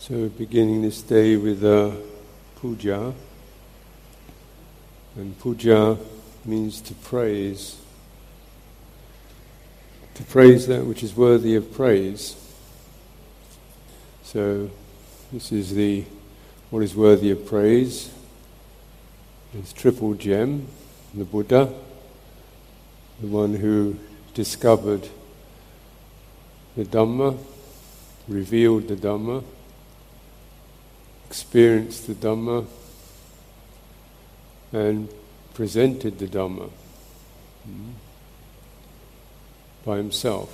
So, 0.00 0.30
beginning 0.30 0.80
this 0.80 1.02
day 1.02 1.36
with 1.36 1.62
uh, 1.62 1.90
puja, 2.56 3.12
and 5.14 5.38
puja 5.38 5.98
means 6.46 6.80
to 6.80 6.94
praise, 6.94 7.76
to 10.14 10.22
praise 10.22 10.66
that 10.68 10.86
which 10.86 11.02
is 11.02 11.14
worthy 11.14 11.54
of 11.54 11.70
praise. 11.74 12.34
So, 14.22 14.70
this 15.34 15.52
is 15.52 15.74
the 15.74 16.06
what 16.70 16.82
is 16.82 16.94
worthy 16.96 17.30
of 17.30 17.44
praise. 17.44 18.10
It's 19.52 19.74
triple 19.74 20.14
gem, 20.14 20.66
the 21.12 21.26
Buddha, 21.26 21.74
the 23.20 23.26
one 23.26 23.54
who 23.54 23.98
discovered 24.32 25.10
the 26.74 26.86
Dhamma, 26.86 27.36
revealed 28.26 28.88
the 28.88 28.96
Dhamma 28.96 29.44
experienced 31.30 32.08
the 32.08 32.14
Dhamma 32.14 32.66
and 34.72 35.08
presented 35.54 36.18
the 36.18 36.26
Dhamma 36.26 36.68
hmm, 37.64 37.90
by 39.84 39.98
himself. 39.98 40.50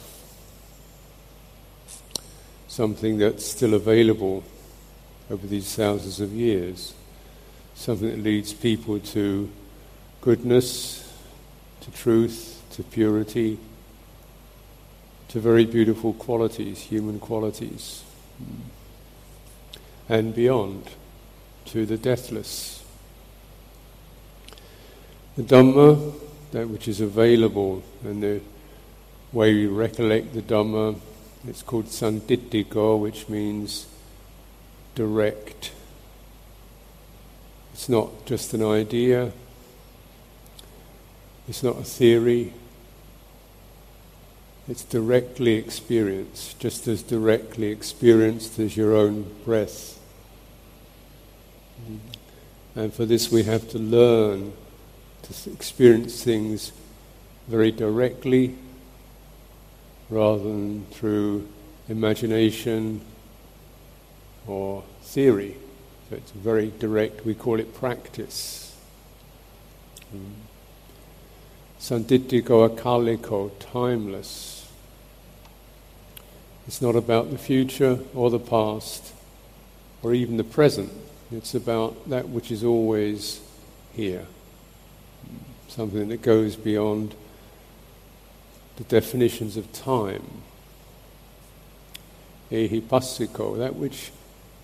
Something 2.69 3.17
that's 3.17 3.47
still 3.47 3.73
available 3.73 4.45
over 5.31 5.47
these 5.47 5.75
thousands 5.75 6.21
of 6.21 6.31
years. 6.33 6.93
Something 7.75 8.11
that 8.11 8.19
leads 8.19 8.53
people 8.53 9.01
to 9.01 9.51
goodness, 10.21 11.11
to 11.81 11.91
truth, 11.91 12.63
to 12.73 12.83
purity, 12.83 13.59
to 15.29 15.41
very 15.41 15.65
beautiful 15.65 16.13
qualities, 16.13 16.81
human 16.81 17.19
qualities. 17.19 18.05
Mm 18.43 18.76
and 20.09 20.35
beyond 20.35 20.85
to 21.67 21.85
the 21.87 21.97
deathless. 21.97 22.85
The 25.37 25.43
Dhamma, 25.43 26.15
that 26.53 26.69
which 26.69 26.89
is 26.89 27.01
available, 27.01 27.83
and 28.05 28.23
the 28.23 28.41
way 29.33 29.53
we 29.53 29.67
recollect 29.67 30.33
the 30.33 30.43
Dhamma, 30.43 30.99
it's 31.47 31.63
called 31.63 31.87
Sanditthiko, 31.87 32.99
which 32.99 33.29
means 33.29 33.87
direct. 34.95 35.73
It's 37.75 37.89
not 37.89 38.25
just 38.25 38.55
an 38.55 38.65
idea, 38.65 39.33
it's 41.49 41.63
not 41.63 41.79
a 41.79 41.85
theory, 41.85 42.55
it's 44.69 44.83
directly 44.83 45.55
experienced, 45.55 46.59
just 46.59 46.89
as 46.89 47.03
directly 47.03 47.69
experienced 47.69 48.59
as 48.59 48.77
your 48.77 48.97
own 48.97 49.33
breath. 49.45 49.96
And 52.75 52.93
for 52.93 53.07
this, 53.07 53.31
we 53.31 53.45
have 53.45 53.69
to 53.71 53.79
learn 53.79 54.53
to 55.23 55.51
experience 55.51 56.23
things 56.23 56.73
very 57.49 57.71
directly 57.71 58.55
rather 60.11 60.43
than 60.43 60.85
through 60.91 61.49
imagination 61.89 63.01
or 64.47 64.85
theory. 65.03 65.57
So 66.09 66.17
it's 66.17 66.31
very 66.33 66.73
direct, 66.79 67.25
we 67.25 67.35
call 67.35 67.59
it 67.59 67.75
practice. 67.75 68.77
Mm. 70.15 70.33
Sanditthiko 71.81 72.69
akaliko, 72.69 73.51
timeless. 73.59 74.69
It's 76.67 76.83
not 76.83 76.97
about 76.97 77.31
the 77.31 77.39
future 77.39 78.01
or 78.15 78.31
the 78.31 78.39
past 78.39 79.13
or 80.03 80.15
even 80.15 80.37
the 80.37 80.45
present. 80.45 80.91
It's 81.33 81.55
about 81.55 82.09
that 82.09 82.29
which 82.29 82.53
is 82.53 82.63
always 82.63 83.41
here, 83.93 84.27
something 85.67 86.09
that 86.09 86.23
goes 86.23 86.55
beyond 86.55 87.15
the 88.77 88.85
definitions 88.85 89.57
of 89.57 89.73
time. 89.73 90.43
Ehipassiko, 92.53 93.59
that 93.59 93.75
which 93.75 94.13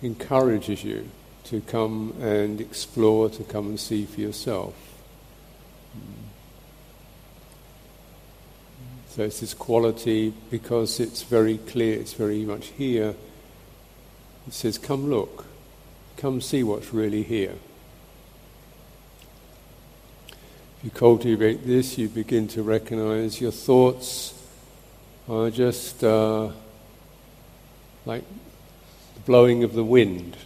encourages 0.01 0.85
you 0.85 1.09
to 1.45 1.59
come 1.61 2.15
and 2.21 2.61
explore, 2.61 3.29
to 3.29 3.43
come 3.43 3.67
and 3.67 3.79
see 3.79 4.05
for 4.05 4.21
yourself. 4.21 4.73
So 9.09 9.23
it's 9.23 9.41
this 9.41 9.53
quality 9.53 10.33
because 10.49 11.01
it's 11.01 11.23
very 11.23 11.57
clear, 11.57 11.99
it's 11.99 12.13
very 12.13 12.45
much 12.45 12.67
here. 12.67 13.15
It 14.47 14.53
says, 14.53 14.77
Come 14.77 15.09
look. 15.09 15.45
Come 16.23 16.39
see 16.39 16.63
what's 16.63 16.93
really 16.93 17.21
here. 17.21 17.55
If 20.77 20.85
you 20.85 20.89
cultivate 20.89 21.67
this, 21.67 21.97
you 21.97 22.07
begin 22.07 22.47
to 22.47 22.63
recognize 22.63 23.41
your 23.41 23.51
thoughts 23.51 24.33
are 25.27 25.49
just 25.49 26.01
uh, 26.01 26.51
like 28.05 28.23
the 29.15 29.19
blowing 29.25 29.65
of 29.65 29.73
the 29.73 29.83
wind. 29.83 30.37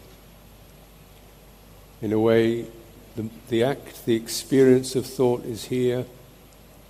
In 2.01 2.11
a 2.11 2.19
way, 2.19 2.65
the, 3.15 3.29
the 3.49 3.63
act, 3.63 4.03
the 4.07 4.15
experience 4.15 4.95
of 4.95 5.05
thought 5.05 5.45
is 5.45 5.65
here, 5.65 6.05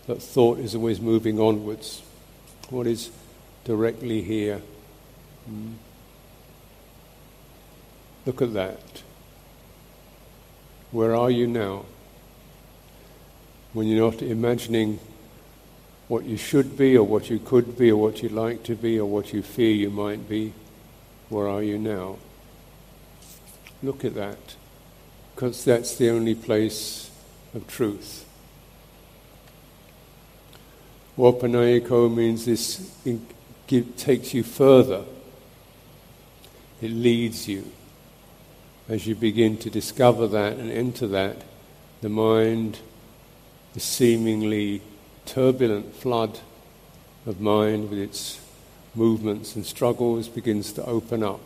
but 0.07 0.21
thought 0.21 0.59
is 0.59 0.75
always 0.75 1.01
moving 1.01 1.41
onwards. 1.41 2.03
What 2.69 2.87
is 2.87 3.09
directly 3.65 4.21
here? 4.21 4.61
Mm. 5.51 5.73
Look 8.27 8.41
at 8.41 8.53
that. 8.55 9.03
Where 10.91 11.15
are 11.15 11.31
you 11.31 11.47
now? 11.47 11.85
When 13.71 13.87
you're 13.87 14.11
not 14.11 14.21
imagining 14.21 14.99
what 16.09 16.25
you 16.25 16.35
should 16.35 16.77
be, 16.77 16.97
or 16.97 17.07
what 17.07 17.29
you 17.29 17.39
could 17.39 17.77
be, 17.77 17.89
or 17.89 18.01
what 18.01 18.21
you'd 18.21 18.33
like 18.33 18.63
to 18.63 18.75
be, 18.75 18.99
or 18.99 19.05
what 19.05 19.31
you 19.31 19.41
fear 19.41 19.71
you 19.71 19.89
might 19.89 20.27
be, 20.27 20.51
where 21.29 21.47
are 21.47 21.63
you 21.63 21.77
now? 21.77 22.17
Look 23.81 24.03
at 24.03 24.15
that, 24.15 24.57
because 25.33 25.63
that's 25.63 25.95
the 25.95 26.09
only 26.09 26.35
place 26.35 27.09
of 27.55 27.65
truth. 27.65 28.25
Opanayiko 31.17 32.13
means 32.13 32.43
this 32.43 32.93
takes 33.95 34.33
you 34.33 34.43
further, 34.43 35.05
it 36.81 36.91
leads 36.91 37.47
you 37.47 37.71
as 38.89 39.05
you 39.05 39.15
begin 39.15 39.57
to 39.57 39.69
discover 39.69 40.27
that 40.27 40.53
and 40.53 40.71
enter 40.71 41.07
that, 41.07 41.37
the 42.01 42.09
mind, 42.09 42.79
the 43.73 43.79
seemingly 43.79 44.81
turbulent 45.25 45.93
flood 45.93 46.39
of 47.25 47.41
mind 47.41 47.89
with 47.89 47.99
its 47.99 48.39
movements 48.95 49.55
and 49.55 49.65
struggles 49.65 50.27
begins 50.27 50.71
to 50.73 50.85
open 50.85 51.21
up 51.21 51.41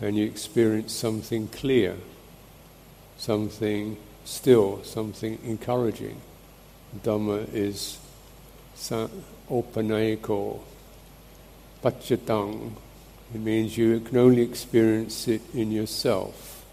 and 0.00 0.16
you 0.16 0.24
experience 0.24 0.92
something 0.92 1.46
clear, 1.48 1.94
something 3.16 3.96
still, 4.24 4.82
something 4.82 5.38
encouraging. 5.44 6.20
Dhamma 7.04 7.52
is 7.52 7.98
opanayiko, 9.48 10.60
pachatang, 11.82 12.72
it 13.34 13.40
means 13.40 13.76
you 13.76 14.00
can 14.00 14.18
only 14.18 14.42
experience 14.42 15.28
it 15.28 15.42
in 15.54 15.70
yourself. 15.70 16.64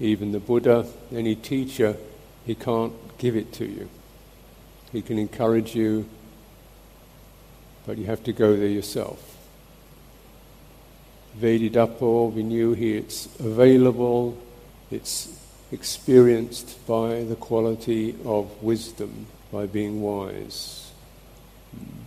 Even 0.00 0.32
the 0.32 0.40
Buddha, 0.40 0.86
any 1.12 1.34
teacher, 1.34 1.96
he 2.44 2.54
can't 2.54 2.92
give 3.18 3.36
it 3.36 3.52
to 3.54 3.64
you. 3.64 3.88
He 4.92 5.02
can 5.02 5.18
encourage 5.18 5.74
you, 5.74 6.08
but 7.86 7.98
you 7.98 8.04
have 8.06 8.22
to 8.24 8.32
go 8.32 8.54
there 8.56 8.68
yourself. 8.68 9.36
Veditabbo, 11.38 12.32
we 12.32 12.42
knew 12.42 12.74
here 12.74 12.98
it's 12.98 13.26
available, 13.38 14.36
it's 14.90 15.40
experienced 15.72 16.86
by 16.86 17.22
the 17.24 17.36
quality 17.36 18.14
of 18.24 18.62
wisdom, 18.62 19.26
by 19.52 19.66
being 19.66 20.02
wise. 20.02 20.90
Hmm. 21.76 22.02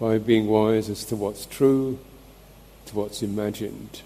By 0.00 0.18
being 0.18 0.46
wise 0.46 0.88
as 0.88 1.04
to 1.06 1.16
what's 1.16 1.46
true, 1.46 1.98
to 2.86 2.96
what's 2.96 3.22
imagined, 3.22 4.02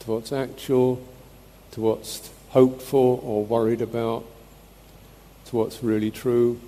to 0.00 0.10
what's 0.10 0.32
actual, 0.32 1.02
to 1.72 1.80
what's 1.80 2.30
hoped 2.50 2.82
for 2.82 3.20
or 3.22 3.44
worried 3.44 3.80
about, 3.80 4.24
to 5.46 5.56
what's 5.56 5.82
really 5.82 6.10
true. 6.10 6.60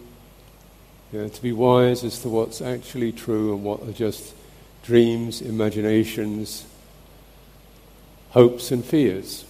To 1.12 1.42
be 1.42 1.52
wise 1.52 2.02
as 2.02 2.18
to 2.22 2.28
what's 2.28 2.60
actually 2.60 3.12
true 3.12 3.54
and 3.54 3.62
what 3.62 3.82
are 3.82 3.92
just 3.92 4.34
dreams, 4.82 5.40
imaginations, 5.40 6.66
hopes, 8.30 8.72
and 8.72 8.84
fears. 8.84 9.44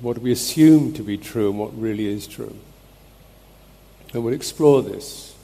What 0.00 0.18
we 0.18 0.32
assume 0.32 0.92
to 0.94 1.02
be 1.02 1.16
true 1.16 1.48
and 1.48 1.60
what 1.60 1.78
really 1.80 2.06
is 2.06 2.26
true? 2.26 2.56
And 4.12 4.24
we'll 4.24 4.34
explore 4.34 4.82
this. 4.82 5.36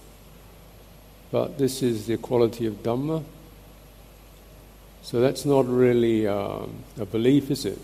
But 1.31 1.57
this 1.59 1.81
is 1.81 2.07
the 2.07 2.17
quality 2.17 2.67
of 2.67 2.83
Dhamma 2.83 3.23
So 5.07 5.21
that's 5.21 5.45
not 5.45 5.69
really 5.69 6.27
um, 6.27 6.83
a 6.99 7.07
belief, 7.07 7.53
is 7.53 7.65
it? 7.65 7.79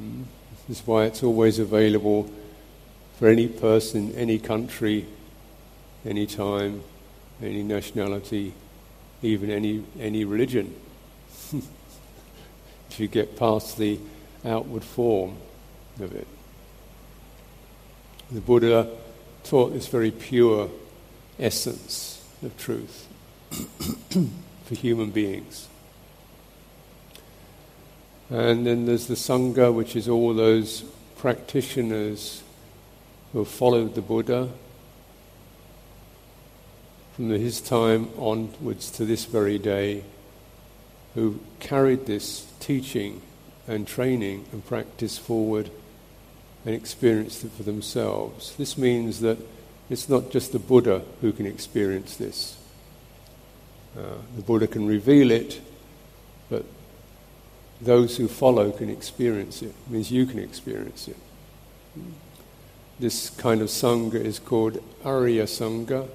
Mm. 0.00 0.24
This 0.66 0.80
is 0.80 0.86
why 0.86 1.04
it's 1.04 1.22
always 1.22 1.58
available 1.58 2.30
for 3.18 3.28
any 3.28 3.48
person, 3.48 4.14
any 4.14 4.38
country, 4.38 5.04
any 6.06 6.24
time, 6.24 6.82
any 7.42 7.62
nationality, 7.62 8.54
even 9.20 9.50
any, 9.50 9.84
any 10.00 10.24
religion. 10.24 10.74
if 11.52 12.98
you 12.98 13.08
get 13.08 13.36
past 13.36 13.76
the 13.76 14.00
outward 14.42 14.84
form 14.84 15.36
of 16.00 16.14
it. 16.14 16.26
The 18.30 18.40
Buddha 18.40 18.88
taught 19.44 19.74
this 19.74 19.86
very 19.86 20.12
pure 20.12 20.70
essence 21.38 22.26
of 22.42 22.56
truth 22.56 23.11
for 24.64 24.74
human 24.74 25.10
beings. 25.10 25.68
And 28.30 28.66
then 28.66 28.86
there's 28.86 29.08
the 29.08 29.14
Sangha, 29.14 29.72
which 29.72 29.94
is 29.94 30.08
all 30.08 30.32
those 30.32 30.82
practitioners 31.16 32.42
who 33.32 33.40
have 33.40 33.48
followed 33.48 33.94
the 33.94 34.02
Buddha 34.02 34.48
from 37.14 37.28
his 37.28 37.60
time 37.60 38.08
onwards 38.18 38.90
to 38.92 39.04
this 39.04 39.26
very 39.26 39.58
day, 39.58 40.04
who 41.14 41.40
carried 41.60 42.06
this 42.06 42.46
teaching 42.58 43.20
and 43.68 43.86
training 43.86 44.46
and 44.50 44.64
practice 44.64 45.18
forward 45.18 45.70
and 46.64 46.74
experienced 46.74 47.44
it 47.44 47.52
for 47.52 47.64
themselves. 47.64 48.56
This 48.56 48.78
means 48.78 49.20
that 49.20 49.38
it's 49.90 50.08
not 50.08 50.30
just 50.30 50.52
the 50.52 50.58
Buddha 50.58 51.02
who 51.20 51.32
can 51.32 51.46
experience 51.46 52.16
this. 52.16 52.56
Uh, 53.96 54.14
the 54.36 54.42
Buddha 54.42 54.66
can 54.66 54.86
reveal 54.86 55.30
it, 55.30 55.60
but 56.48 56.64
those 57.80 58.16
who 58.16 58.28
follow 58.28 58.70
can 58.70 58.88
experience 58.88 59.60
it. 59.62 59.66
it. 59.66 59.90
means 59.90 60.10
you 60.10 60.24
can 60.24 60.38
experience 60.38 61.08
it. 61.08 61.16
This 62.98 63.30
kind 63.30 63.60
of 63.60 63.68
Sangha 63.68 64.14
is 64.14 64.38
called 64.38 64.82
Arya 65.04 65.44
Sangha, 65.44 66.08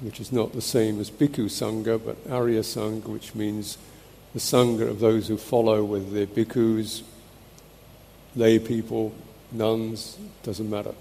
which 0.00 0.20
is 0.20 0.32
not 0.32 0.52
the 0.52 0.60
same 0.60 1.00
as 1.00 1.10
Bhikkhu 1.10 1.46
Sangha, 1.46 2.00
but 2.04 2.16
Arya 2.30 2.60
Sangha, 2.60 3.06
which 3.06 3.34
means 3.34 3.78
the 4.34 4.40
Sangha 4.40 4.88
of 4.88 5.00
those 5.00 5.28
who 5.28 5.36
follow, 5.36 5.84
whether 5.84 6.10
they're 6.10 6.26
bhikkhus, 6.26 7.02
lay 8.34 8.58
people, 8.58 9.14
nuns, 9.52 10.18
doesn't 10.42 10.68
matter. 10.68 10.94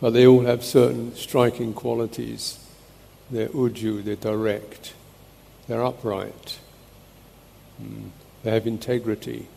But 0.00 0.10
they 0.10 0.26
all 0.26 0.44
have 0.44 0.62
certain 0.62 1.14
striking 1.14 1.72
qualities. 1.72 2.58
They're 3.30 3.48
uju, 3.48 4.04
they're 4.04 4.16
direct, 4.16 4.94
they're 5.66 5.84
upright, 5.84 6.58
mm. 7.82 8.10
they 8.42 8.50
have 8.50 8.66
integrity, 8.66 9.48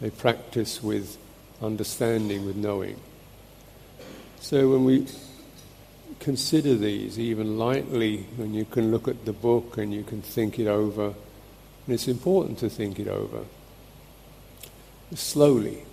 they 0.00 0.10
practice 0.10 0.82
with 0.82 1.16
understanding, 1.62 2.44
with 2.44 2.56
knowing. 2.56 3.00
So 4.40 4.70
when 4.70 4.84
we 4.84 5.06
consider 6.20 6.74
these 6.74 7.18
even 7.18 7.58
lightly, 7.58 8.26
when 8.36 8.52
you 8.52 8.66
can 8.66 8.90
look 8.90 9.08
at 9.08 9.24
the 9.24 9.32
book 9.32 9.78
and 9.78 9.92
you 9.92 10.02
can 10.02 10.20
think 10.20 10.58
it 10.58 10.66
over, 10.66 11.06
and 11.06 11.94
it's 11.94 12.08
important 12.08 12.58
to 12.58 12.68
think 12.68 12.98
it 12.98 13.08
over 13.08 13.44
slowly. 15.14 15.84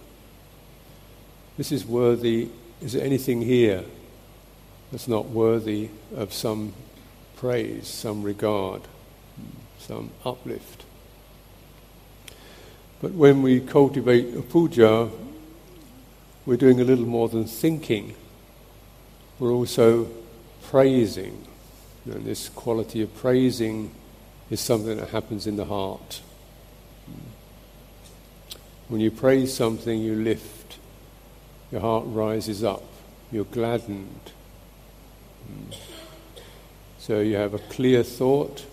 This 1.58 1.72
is 1.72 1.86
worthy. 1.86 2.50
Is 2.82 2.94
there 2.94 3.04
anything 3.04 3.42
here 3.42 3.84
that's 4.92 5.08
not 5.08 5.30
worthy 5.30 5.90
of 6.16 6.34
some 6.34 6.74
praise, 7.38 7.88
some 7.88 8.24
regard, 8.24 8.82
some 9.80 10.12
uplift? 10.26 10.84
But 13.02 13.14
when 13.14 13.42
we 13.42 13.60
cultivate 13.60 14.36
a 14.36 14.42
puja, 14.42 15.10
we're 16.46 16.58
doing 16.58 16.80
a 16.82 16.84
little 16.84 17.06
more 17.06 17.30
than 17.30 17.46
thinking 17.46 18.16
we're 19.42 19.52
also 19.52 20.08
praising. 20.62 21.48
And 22.06 22.26
this 22.26 22.48
quality 22.48 23.02
of 23.02 23.16
praising 23.16 23.92
is 24.52 24.62
something 24.62 24.98
that 24.98 25.10
happens 25.10 25.48
in 25.48 25.56
the 25.56 25.66
heart. 25.66 26.22
When 28.88 29.02
you 29.02 29.10
praise 29.10 29.52
something, 29.52 30.00
you 30.00 30.14
lift, 30.14 30.78
your 31.72 31.82
heart 31.82 32.04
rises 32.08 32.64
up, 32.64 32.84
you're 33.32 33.46
gladdened. 33.46 34.32
So 37.00 37.20
you 37.20 37.36
have 37.36 37.54
a 37.54 37.60
clear 37.60 38.04
thought, 38.04 38.66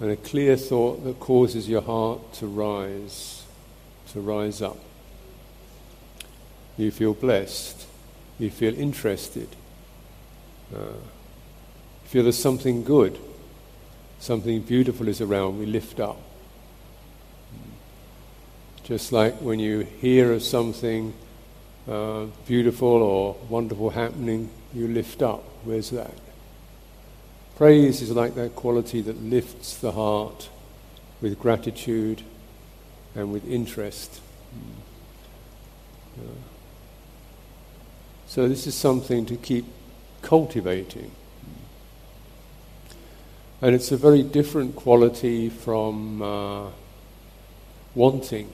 and 0.00 0.10
a 0.10 0.16
clear 0.16 0.56
thought 0.56 1.04
that 1.04 1.20
causes 1.20 1.68
your 1.68 1.82
heart 1.82 2.32
to 2.34 2.46
rise, 2.46 3.44
to 4.12 4.20
rise 4.20 4.62
up. 4.62 4.78
You 6.76 6.90
feel 6.90 7.14
blessed 7.14 7.88
you 8.38 8.50
feel 8.50 8.78
interested. 8.78 9.48
Uh, 10.74 10.78
you 10.78 12.08
feel 12.08 12.22
there's 12.22 12.38
something 12.38 12.84
good, 12.84 13.18
something 14.20 14.62
beautiful 14.62 15.08
is 15.08 15.20
around, 15.20 15.58
we 15.58 15.66
lift 15.66 16.00
up. 16.00 16.18
Just 18.84 19.12
like 19.12 19.34
when 19.36 19.58
you 19.58 19.80
hear 19.80 20.32
of 20.32 20.42
something 20.42 21.12
uh, 21.88 22.26
beautiful 22.46 22.88
or 22.88 23.36
wonderful 23.48 23.90
happening, 23.90 24.48
you 24.74 24.88
lift 24.88 25.22
up. 25.22 25.44
Where's 25.64 25.90
that? 25.90 26.12
Praise 27.56 28.02
is 28.02 28.10
like 28.10 28.34
that 28.36 28.54
quality 28.54 29.00
that 29.00 29.20
lifts 29.20 29.76
the 29.76 29.92
heart 29.92 30.48
with 31.20 31.38
gratitude 31.38 32.22
and 33.14 33.32
with 33.32 33.46
interest. 33.48 34.20
Uh, 36.16 36.22
so 38.26 38.48
this 38.48 38.66
is 38.66 38.74
something 38.74 39.26
to 39.26 39.36
keep 39.36 39.64
cultivating. 40.22 41.10
And 43.60 43.74
it's 43.74 43.90
a 43.90 43.96
very 43.96 44.22
different 44.22 44.76
quality 44.76 45.48
from 45.48 46.22
uh, 46.22 46.66
wanting. 47.94 48.52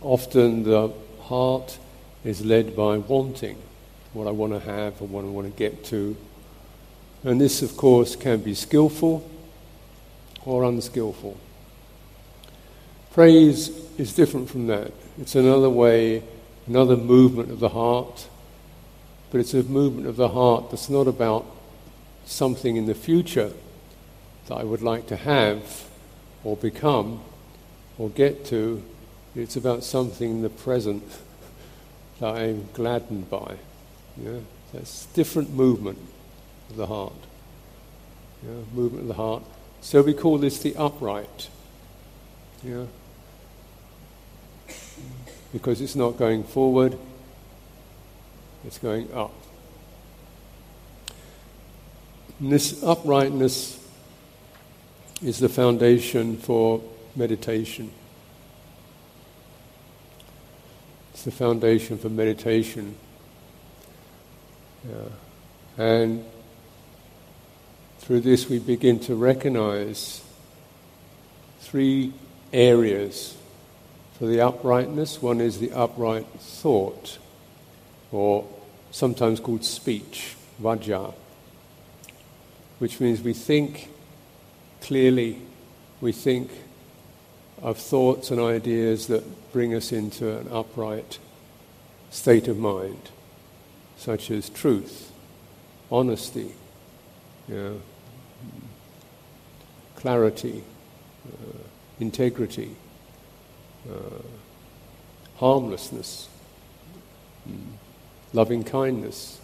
Often 0.00 0.62
the 0.62 0.92
heart 1.20 1.78
is 2.24 2.44
led 2.44 2.76
by 2.76 2.98
wanting, 2.98 3.56
what 4.12 4.26
I 4.26 4.30
want 4.30 4.52
to 4.52 4.60
have 4.60 5.00
or 5.00 5.08
what 5.08 5.24
I 5.24 5.28
want 5.28 5.46
to 5.46 5.58
get 5.58 5.84
to. 5.86 6.16
And 7.24 7.40
this, 7.40 7.62
of 7.62 7.76
course, 7.76 8.16
can 8.16 8.40
be 8.40 8.54
skillful 8.54 9.28
or 10.44 10.64
unskillful. 10.64 11.36
Praise 13.12 13.68
is 13.98 14.12
different 14.12 14.48
from 14.48 14.66
that. 14.68 14.92
It's 15.18 15.34
another 15.34 15.68
way 15.68 16.22
another 16.70 16.96
movement 16.96 17.50
of 17.50 17.58
the 17.58 17.70
heart, 17.70 18.28
but 19.32 19.40
it's 19.40 19.54
a 19.54 19.62
movement 19.64 20.06
of 20.06 20.14
the 20.14 20.28
heart 20.28 20.70
that's 20.70 20.88
not 20.88 21.08
about 21.08 21.44
something 22.24 22.76
in 22.76 22.86
the 22.86 22.94
future 22.94 23.52
that 24.46 24.54
I 24.54 24.62
would 24.62 24.80
like 24.80 25.08
to 25.08 25.16
have 25.16 25.88
or 26.44 26.56
become 26.56 27.22
or 27.98 28.08
get 28.08 28.44
to. 28.46 28.84
It's 29.34 29.56
about 29.56 29.82
something 29.82 30.30
in 30.30 30.42
the 30.42 30.48
present 30.48 31.02
that 32.20 32.36
I'm 32.36 32.68
gladdened 32.72 33.28
by. 33.28 33.56
Yeah? 34.22 34.38
That's 34.72 35.06
different 35.06 35.52
movement 35.52 35.98
of 36.70 36.76
the 36.76 36.86
heart. 36.86 37.12
Yeah? 38.44 38.62
Movement 38.72 39.02
of 39.02 39.08
the 39.08 39.14
heart. 39.14 39.42
So 39.80 40.02
we 40.02 40.14
call 40.14 40.38
this 40.38 40.58
the 40.60 40.76
upright. 40.76 41.48
Yeah? 42.62 42.84
because 45.52 45.80
it's 45.80 45.96
not 45.96 46.16
going 46.16 46.44
forward, 46.44 46.96
it's 48.64 48.78
going 48.78 49.12
up. 49.12 49.32
And 52.38 52.52
this 52.52 52.82
uprightness 52.82 53.78
is 55.22 55.38
the 55.38 55.48
foundation 55.48 56.36
for 56.36 56.82
meditation. 57.16 57.90
It's 61.20 61.26
the 61.26 61.32
foundation 61.32 61.98
for 61.98 62.08
meditation. 62.08 62.94
Yeah. 64.88 65.04
And 65.76 66.24
through 67.98 68.22
this, 68.22 68.48
we 68.48 68.58
begin 68.58 69.00
to 69.00 69.14
recognize 69.14 70.22
three 71.60 72.14
areas 72.54 73.36
for 74.14 74.24
the 74.24 74.40
uprightness. 74.40 75.20
One 75.20 75.42
is 75.42 75.60
the 75.60 75.72
upright 75.72 76.26
thought, 76.38 77.18
or 78.10 78.48
sometimes 78.90 79.40
called 79.40 79.62
speech, 79.62 80.36
vajja, 80.58 81.12
which 82.78 82.98
means 82.98 83.20
we 83.20 83.34
think 83.34 83.90
clearly, 84.80 85.42
we 86.00 86.12
think 86.12 86.50
of 87.62 87.78
thoughts 87.78 88.30
and 88.30 88.40
ideas 88.40 89.06
that 89.08 89.52
bring 89.52 89.74
us 89.74 89.92
into 89.92 90.38
an 90.38 90.48
upright 90.50 91.18
state 92.10 92.48
of 92.48 92.58
mind. 92.58 93.10
such 93.96 94.30
as 94.30 94.48
truth, 94.48 95.12
honesty, 95.90 96.52
clarity, 99.96 100.64
uh, 101.28 101.58
integrity, 102.00 102.74
uh, 103.90 104.22
harmlessness, 105.36 106.30
mm, 107.46 107.58
loving 108.32 108.64
kindness. 108.64 109.38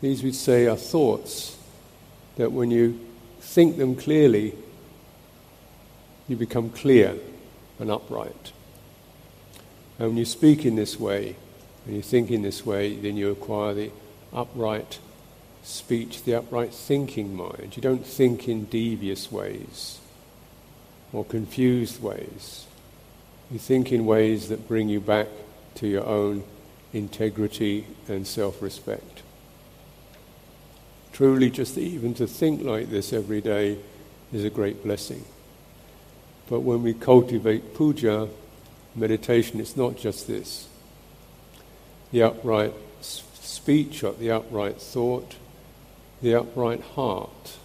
These 0.00 0.22
we'd 0.22 0.34
say 0.34 0.66
are 0.66 0.76
thoughts 0.76 1.58
that 2.36 2.50
when 2.52 2.70
you 2.70 2.98
think 3.40 3.76
them 3.76 3.94
clearly, 3.94 4.54
you 6.28 6.36
become 6.36 6.70
clear 6.70 7.16
and 7.78 7.90
upright. 7.90 8.52
And 9.98 10.08
when 10.08 10.16
you 10.16 10.24
speak 10.24 10.64
in 10.64 10.76
this 10.76 10.98
way, 10.98 11.36
and 11.86 11.94
you 11.94 12.02
think 12.02 12.30
in 12.30 12.42
this 12.42 12.66
way, 12.66 12.96
then 12.96 13.16
you 13.16 13.30
acquire 13.30 13.74
the 13.74 13.90
upright 14.32 14.98
speech, 15.62 16.24
the 16.24 16.34
upright 16.34 16.74
thinking 16.74 17.34
mind. 17.34 17.76
You 17.76 17.82
don't 17.82 18.06
think 18.06 18.48
in 18.48 18.64
devious 18.64 19.30
ways 19.30 20.00
or 21.12 21.24
confused 21.24 22.02
ways. 22.02 22.66
You 23.50 23.58
think 23.58 23.92
in 23.92 24.04
ways 24.04 24.48
that 24.48 24.68
bring 24.68 24.88
you 24.88 25.00
back 25.00 25.28
to 25.76 25.86
your 25.86 26.04
own 26.04 26.42
integrity 26.92 27.86
and 28.08 28.26
self 28.26 28.60
respect. 28.60 29.22
Truly, 31.12 31.50
just 31.50 31.78
even 31.78 32.14
to 32.14 32.26
think 32.26 32.62
like 32.62 32.90
this 32.90 33.12
every 33.12 33.40
day 33.40 33.78
is 34.32 34.44
a 34.44 34.50
great 34.50 34.82
blessing. 34.82 35.24
But 36.48 36.60
when 36.60 36.82
we 36.82 36.94
cultivate 36.94 37.74
puja, 37.74 38.28
meditation, 38.94 39.60
it's 39.60 39.76
not 39.76 39.96
just 39.96 40.26
this. 40.26 40.68
The 42.12 42.22
upright 42.22 42.74
speech, 43.00 44.04
or 44.04 44.12
the 44.12 44.30
upright 44.30 44.80
thought, 44.80 45.36
the 46.22 46.34
upright 46.34 46.80
heart, 46.80 47.56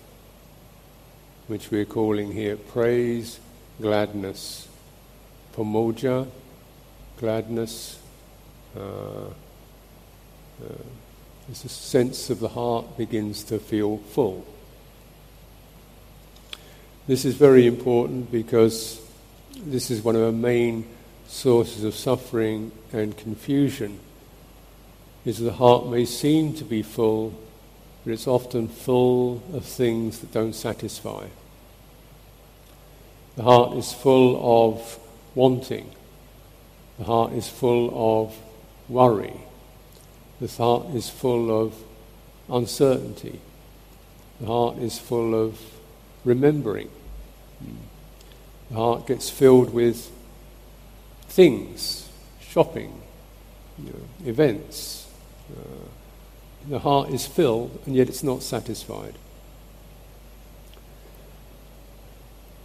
which 1.48 1.70
we're 1.70 1.86
calling 1.86 2.32
here 2.32 2.58
praise, 2.58 3.40
gladness, 3.80 4.68
pamojja, 5.56 6.28
gladness. 7.18 8.00
Uh, 8.76 9.26
uh, 10.64 10.74
as 11.50 11.66
a 11.66 11.70
sense 11.70 12.30
of 12.30 12.40
the 12.40 12.50
heart 12.50 12.98
begins 12.98 13.44
to 13.44 13.60
feel 13.60 13.98
full. 13.98 14.46
This 17.08 17.26
is 17.26 17.36
very 17.36 17.66
important 17.66 18.32
because 18.32 19.02
this 19.58 19.90
is 19.90 20.04
one 20.04 20.16
of 20.16 20.22
the 20.22 20.32
main 20.32 20.88
sources 21.28 21.84
of 21.84 21.96
suffering 21.96 22.72
and 22.94 23.18
confusion. 23.18 24.00
Is 25.26 25.40
the 25.40 25.54
heart 25.54 25.88
may 25.88 26.06
seem 26.06 26.54
to 26.56 26.64
be 26.64 26.84
full, 26.84 27.34
but 28.04 28.14
it's 28.14 28.28
often 28.28 28.68
full 28.68 29.42
of 29.54 29.66
things 29.66 30.20
that 30.20 30.32
don't 30.32 30.54
satisfy. 30.54 31.28
The 33.36 33.44
heart 33.44 33.78
is 33.78 33.94
full 33.94 34.40
of 34.72 35.00
wanting. 35.34 35.90
The 37.00 37.06
heart 37.06 37.34
is 37.34 37.48
full 37.48 37.92
of 37.94 38.38
worry. 38.90 39.34
The 40.40 40.48
heart 40.48 40.88
is 40.94 41.10
full 41.10 41.66
of 41.66 41.74
uncertainty. 42.50 43.40
The 44.40 44.48
heart 44.48 44.78
is 44.78 45.00
full 45.00 45.34
of 45.34 45.60
remembering. 46.24 46.90
The 48.70 48.76
heart 48.76 49.08
gets 49.08 49.30
filled 49.30 49.74
with 49.74 50.10
things, 51.28 52.10
shopping, 52.40 53.02
you 53.78 53.92
know, 53.92 54.30
events. 54.30 55.10
Uh, 55.52 55.88
the 56.70 56.80
heart 56.80 57.10
is 57.10 57.26
filled 57.26 57.80
and 57.86 57.96
yet 57.96 58.08
it's 58.08 58.24
not 58.24 58.44
satisfied. 58.44 59.16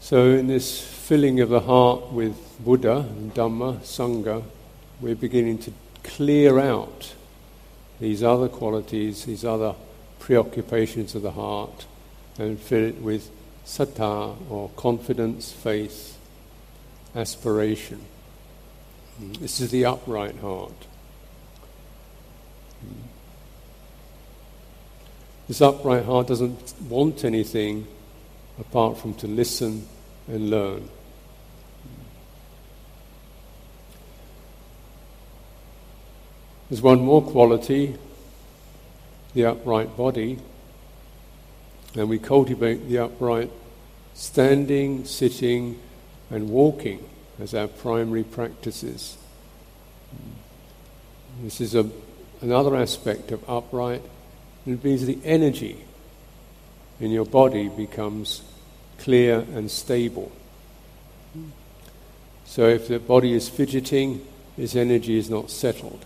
So, 0.00 0.30
in 0.30 0.46
this 0.46 0.80
filling 0.80 1.40
of 1.40 1.48
the 1.48 1.60
heart 1.60 2.12
with 2.12 2.36
Buddha 2.64 2.98
and 2.98 3.34
Dhamma, 3.34 3.78
Sangha, 3.80 4.44
we're 5.00 5.16
beginning 5.16 5.58
to 5.58 5.72
clear 6.04 6.60
out 6.60 7.14
these 7.98 8.22
other 8.22 8.48
qualities, 8.48 9.24
these 9.24 9.44
other 9.44 9.74
preoccupations 10.20 11.16
of 11.16 11.22
the 11.22 11.32
heart, 11.32 11.86
and 12.38 12.58
fill 12.58 12.84
it 12.84 13.02
with 13.02 13.30
saddha 13.66 14.36
or 14.48 14.70
confidence, 14.76 15.52
faith, 15.52 16.16
aspiration. 17.14 18.00
Mm, 19.20 19.38
this 19.38 19.60
is 19.60 19.70
the 19.72 19.84
upright 19.84 20.38
heart. 20.38 20.86
Mm. 22.84 23.08
This 25.48 25.60
upright 25.60 26.04
heart 26.04 26.28
doesn't 26.28 26.74
want 26.88 27.24
anything 27.24 27.88
apart 28.58 28.98
from 28.98 29.14
to 29.14 29.26
listen 29.26 29.86
and 30.28 30.48
learn. 30.48 30.82
Mm. 30.82 30.88
There's 36.70 36.82
one 36.82 37.00
more 37.00 37.22
quality, 37.22 37.96
the 39.34 39.46
upright 39.46 39.96
body, 39.96 40.38
and 41.96 42.08
we 42.08 42.18
cultivate 42.18 42.88
the 42.88 42.98
upright 42.98 43.50
standing, 44.14 45.04
sitting, 45.04 45.78
and 46.30 46.48
walking 46.48 47.06
as 47.40 47.54
our 47.54 47.68
primary 47.68 48.24
practices. 48.24 49.16
This 51.42 51.60
is 51.60 51.74
a, 51.74 51.90
another 52.40 52.76
aspect 52.76 53.30
of 53.30 53.48
upright 53.48 54.02
it 54.66 54.82
means 54.82 55.06
the 55.06 55.18
energy 55.24 55.84
in 56.98 57.12
your 57.12 57.24
body 57.24 57.68
becomes 57.68 58.42
clear 58.98 59.44
and 59.54 59.70
stable. 59.70 60.32
So 62.44 62.68
if 62.68 62.88
the 62.88 62.98
body 62.98 63.32
is 63.32 63.48
fidgeting, 63.48 64.26
its 64.56 64.74
energy 64.74 65.18
is 65.18 65.30
not 65.30 65.50
settled. 65.50 66.04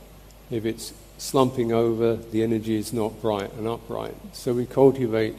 If 0.51 0.67
it's 0.67 0.93
slumping 1.17 1.73
over, 1.73 2.17
the 2.17 2.43
energy 2.43 2.77
is 2.77 2.93
not 2.93 3.23
bright 3.23 3.53
and 3.55 3.67
upright. 3.67 4.15
So 4.33 4.53
we 4.53 4.67
cultivate 4.67 5.37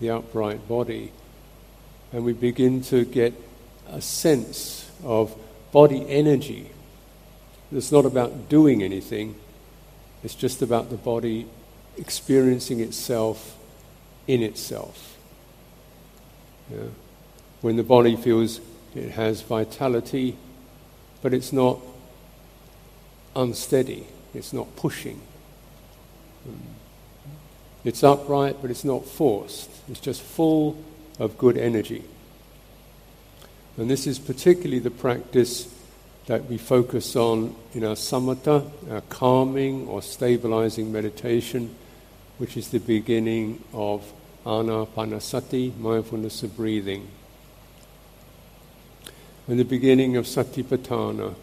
the 0.00 0.10
upright 0.10 0.68
body 0.68 1.12
and 2.12 2.24
we 2.24 2.32
begin 2.32 2.82
to 2.82 3.04
get 3.04 3.34
a 3.88 4.00
sense 4.00 4.90
of 5.04 5.34
body 5.72 6.04
energy. 6.08 6.70
It's 7.70 7.92
not 7.92 8.06
about 8.06 8.48
doing 8.48 8.82
anything, 8.82 9.34
it's 10.24 10.34
just 10.34 10.62
about 10.62 10.90
the 10.90 10.96
body 10.96 11.46
experiencing 11.96 12.80
itself 12.80 13.56
in 14.26 14.42
itself. 14.42 15.16
Yeah. 16.70 16.88
When 17.60 17.76
the 17.76 17.82
body 17.82 18.16
feels 18.16 18.60
it 18.94 19.10
has 19.10 19.42
vitality, 19.42 20.36
but 21.22 21.34
it's 21.34 21.52
not 21.52 21.78
unsteady, 23.36 24.06
it's 24.34 24.52
not 24.52 24.74
pushing. 24.76 25.20
Hmm. 26.44 26.77
It's 27.88 28.04
upright, 28.04 28.60
but 28.60 28.70
it's 28.70 28.84
not 28.84 29.06
forced. 29.06 29.70
It's 29.88 29.98
just 29.98 30.20
full 30.20 30.76
of 31.18 31.38
good 31.38 31.56
energy. 31.56 32.04
And 33.78 33.88
this 33.88 34.06
is 34.06 34.18
particularly 34.18 34.78
the 34.78 34.90
practice 34.90 35.74
that 36.26 36.44
we 36.44 36.58
focus 36.58 37.16
on 37.16 37.56
in 37.72 37.84
our 37.84 37.94
samatha, 37.94 38.70
our 38.90 39.00
calming 39.08 39.88
or 39.88 40.02
stabilizing 40.02 40.92
meditation 40.92 41.74
which 42.36 42.58
is 42.58 42.68
the 42.68 42.78
beginning 42.78 43.64
of 43.72 44.12
anapanasati, 44.44 45.74
mindfulness 45.78 46.42
of 46.42 46.54
breathing. 46.54 47.08
And 49.46 49.58
the 49.58 49.64
beginning 49.64 50.14
of 50.18 50.26
satipatthana, 50.26 51.34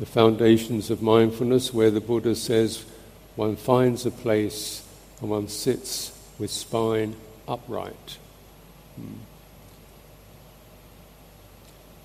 the 0.00 0.06
foundations 0.06 0.90
of 0.90 1.02
mindfulness, 1.02 1.74
where 1.74 1.90
the 1.90 2.00
Buddha 2.00 2.34
says 2.34 2.86
one 3.36 3.54
finds 3.54 4.06
a 4.06 4.10
place 4.10 4.82
and 5.20 5.30
one 5.30 5.48
sits 5.48 6.12
with 6.38 6.50
spine 6.50 7.16
upright. 7.48 8.18
Hmm. 8.96 9.14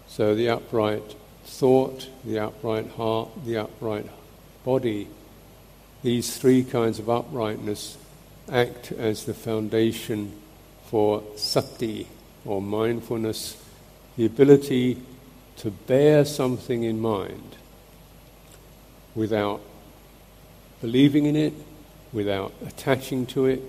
So 0.08 0.36
the 0.36 0.50
upright 0.50 1.16
thought, 1.46 2.10
the 2.24 2.40
upright 2.40 2.92
heart, 2.92 3.30
the 3.46 3.58
upright 3.58 4.08
body 4.64 5.08
these 6.04 6.36
three 6.36 6.64
kinds 6.64 7.00
of 7.00 7.10
uprightness 7.10 7.98
act 8.52 8.92
as 8.92 9.26
the 9.26 9.34
foundation 9.34 10.40
for 10.86 11.24
sati, 11.36 12.08
or 12.44 12.62
mindfulness, 12.62 13.56
the 14.18 14.26
ability 14.26 15.02
to 15.58 15.70
bear 15.70 16.26
something 16.26 16.84
in 16.84 17.00
mind 17.00 17.56
without 19.14 19.62
believing 20.82 21.26
in 21.26 21.36
it, 21.36 21.54
without 22.14 22.54
attaching 22.66 23.26
to 23.28 23.46
it, 23.46 23.62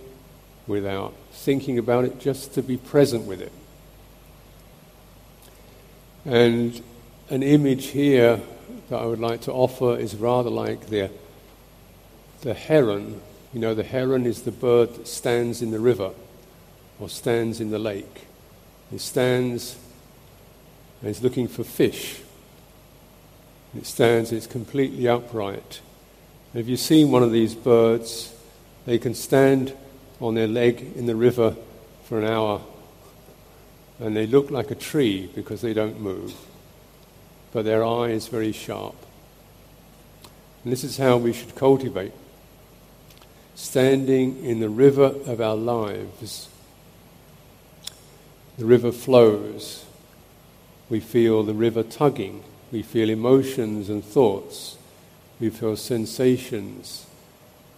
without 0.66 1.14
thinking 1.32 1.78
about 1.78 2.04
it, 2.04 2.20
just 2.20 2.54
to 2.54 2.62
be 2.62 2.76
present 2.76 3.26
with 3.26 3.40
it. 3.40 3.52
And 6.25 6.80
an 7.30 7.42
image 7.42 7.87
here 7.87 8.40
that 8.88 9.00
I 9.00 9.06
would 9.06 9.20
like 9.20 9.42
to 9.42 9.52
offer 9.52 9.96
is 9.96 10.14
rather 10.14 10.50
like 10.50 10.88
the 10.88 11.11
the 12.42 12.54
heron, 12.54 13.20
you 13.52 13.61
know, 13.61 13.75
the 13.75 13.84
heron 13.84 14.26
is 14.26 14.42
the 14.42 14.50
bird 14.50 14.94
that 14.94 15.06
stands 15.06 15.62
in 15.62 15.70
the 15.70 15.78
river 15.78 16.11
or 16.99 17.08
stands 17.08 17.61
in 17.61 17.70
the 17.70 17.78
lake. 17.78 18.26
It 18.92 19.00
stands 19.00 19.76
and 21.00 21.11
is 21.11 21.22
looking 21.22 21.49
for 21.49 21.64
fish. 21.64 22.20
It 23.76 23.87
stands, 23.87 24.32
it's 24.32 24.46
completely 24.46 25.08
upright. 25.08 25.80
If 26.54 26.68
you've 26.68 26.80
seen 26.80 27.11
one 27.11 27.23
of 27.23 27.32
these 27.32 27.54
birds, 27.54 28.35
they 28.85 28.99
can 28.99 29.14
stand 29.14 29.75
on 30.21 30.35
their 30.35 30.47
leg 30.47 30.92
in 30.97 31.06
the 31.06 31.16
river 31.16 31.56
for 32.04 32.18
an 32.18 32.25
hour 32.25 32.61
and 34.02 34.16
they 34.16 34.26
look 34.26 34.50
like 34.50 34.71
a 34.73 34.75
tree 34.75 35.30
because 35.35 35.61
they 35.61 35.73
don't 35.73 36.00
move, 36.00 36.35
but 37.52 37.64
their 37.64 37.85
eye 37.85 38.09
is 38.09 38.26
very 38.26 38.50
sharp. 38.50 38.97
And 40.64 40.73
this 40.73 40.82
is 40.82 40.97
how 40.97 41.16
we 41.16 41.32
should 41.32 41.54
cultivate. 41.54 42.12
Standing 43.54 44.44
in 44.44 44.59
the 44.59 44.68
river 44.68 45.14
of 45.26 45.40
our 45.40 45.54
lives, 45.54 46.49
the 48.59 48.64
river 48.64 48.90
flows. 48.90 49.85
We 50.88 50.99
feel 50.99 51.44
the 51.44 51.54
river 51.54 51.85
tugging. 51.85 52.42
We 52.73 52.82
feel 52.82 53.09
emotions 53.09 53.88
and 53.88 54.04
thoughts. 54.04 54.76
We 55.42 55.50
feel 55.50 55.75
sensations. 55.75 57.04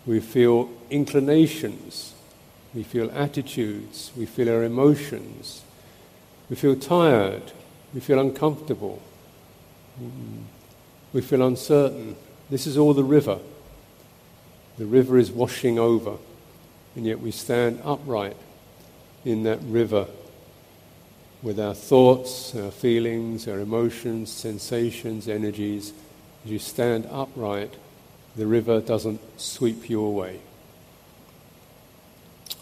We 0.04 0.21
feel 0.21 0.68
inclinations. 0.90 2.12
We 2.75 2.83
feel 2.83 3.11
attitudes. 3.11 4.12
We 4.14 4.26
feel 4.26 4.50
our 4.50 4.64
emotions. 4.64 5.62
We 6.50 6.56
feel 6.56 6.76
tired. 6.76 7.52
We 7.94 8.00
feel 8.00 8.21
uncomfortable. 8.21 9.00
We 11.14 11.23
feel 11.23 11.40
uncertain. 11.40 12.16
This 12.50 12.66
is 12.66 12.76
all 12.76 12.92
the 12.92 13.02
river. 13.02 13.38
The 14.76 14.85
river 14.85 15.16
is 15.16 15.30
washing 15.30 15.78
over, 15.78 16.18
and 16.94 17.06
yet 17.06 17.21
we 17.21 17.30
stand 17.30 17.80
upright 17.83 18.37
in 19.25 19.44
that 19.44 19.61
river 19.62 20.06
with 21.42 21.59
our 21.59 21.73
thoughts, 21.73 22.54
our 22.56 22.71
feelings, 22.71 23.49
our 23.49 23.61
emotions, 23.61 24.30
sensations, 24.30 25.28
energies. 25.28 25.94
As 26.44 26.50
you 26.50 26.58
stand 26.58 27.06
upright, 27.10 27.74
the 28.36 28.46
river 28.46 28.80
doesn't 28.80 29.20
sweep 29.40 29.88
you 29.88 30.04
away. 30.04 30.40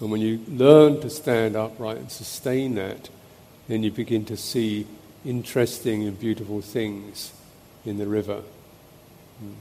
And 0.01 0.11
when 0.11 0.21
you 0.21 0.41
learn 0.49 1.01
to 1.01 1.11
stand 1.11 1.57
upright 1.57 1.99
and 1.99 2.11
sustain 2.11 2.75
that, 2.75 3.09
then 3.69 3.83
you 3.83 3.91
begin 3.91 4.25
to 4.27 4.37
see 4.37 4.87
interesting 5.25 6.03
and 6.03 6.19
beautiful 6.19 6.61
things 6.61 7.33
in 7.85 7.99
the 7.99 8.07
river. 8.07 8.43
Hmm. 9.39 9.53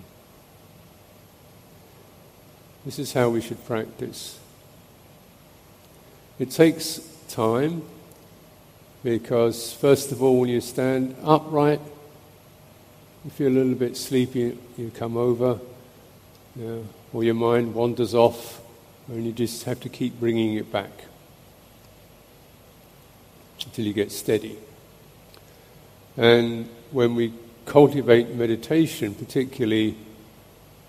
This 2.86 2.98
is 2.98 3.14
how 3.14 3.30
we 3.30 3.42
should 3.42 3.64
practice. 3.66 4.40
It 6.40 6.50
takes 6.50 7.00
time 7.30 7.84
because, 9.04 9.74
first 9.74 10.12
of 10.12 10.24
all, 10.24 10.40
when 10.40 10.50
you 10.50 10.62
stand 10.62 11.16
upright, 11.24 11.80
you 13.24 13.30
feel 13.32 13.50
a 13.50 13.50
little 13.50 13.76
bit 13.76 13.96
sleepy, 13.96 14.58
you 14.78 14.92
come 14.96 15.16
over, 15.16 15.60
or 17.14 17.24
your 17.24 17.36
mind 17.36 17.74
wanders 17.76 18.16
off, 18.16 18.62
and 19.08 19.26
you 19.26 19.32
just 19.32 19.64
have 19.64 19.80
to 19.82 19.90
keep 19.90 20.20
bringing 20.20 20.56
it 20.56 20.72
back 20.72 21.06
until 23.64 23.86
you 23.86 23.94
get 23.94 24.12
steady. 24.12 24.58
And 26.18 26.68
when 26.92 27.16
we 27.16 27.34
cultivate 27.66 28.30
meditation, 28.36 29.14
particularly, 29.14 29.96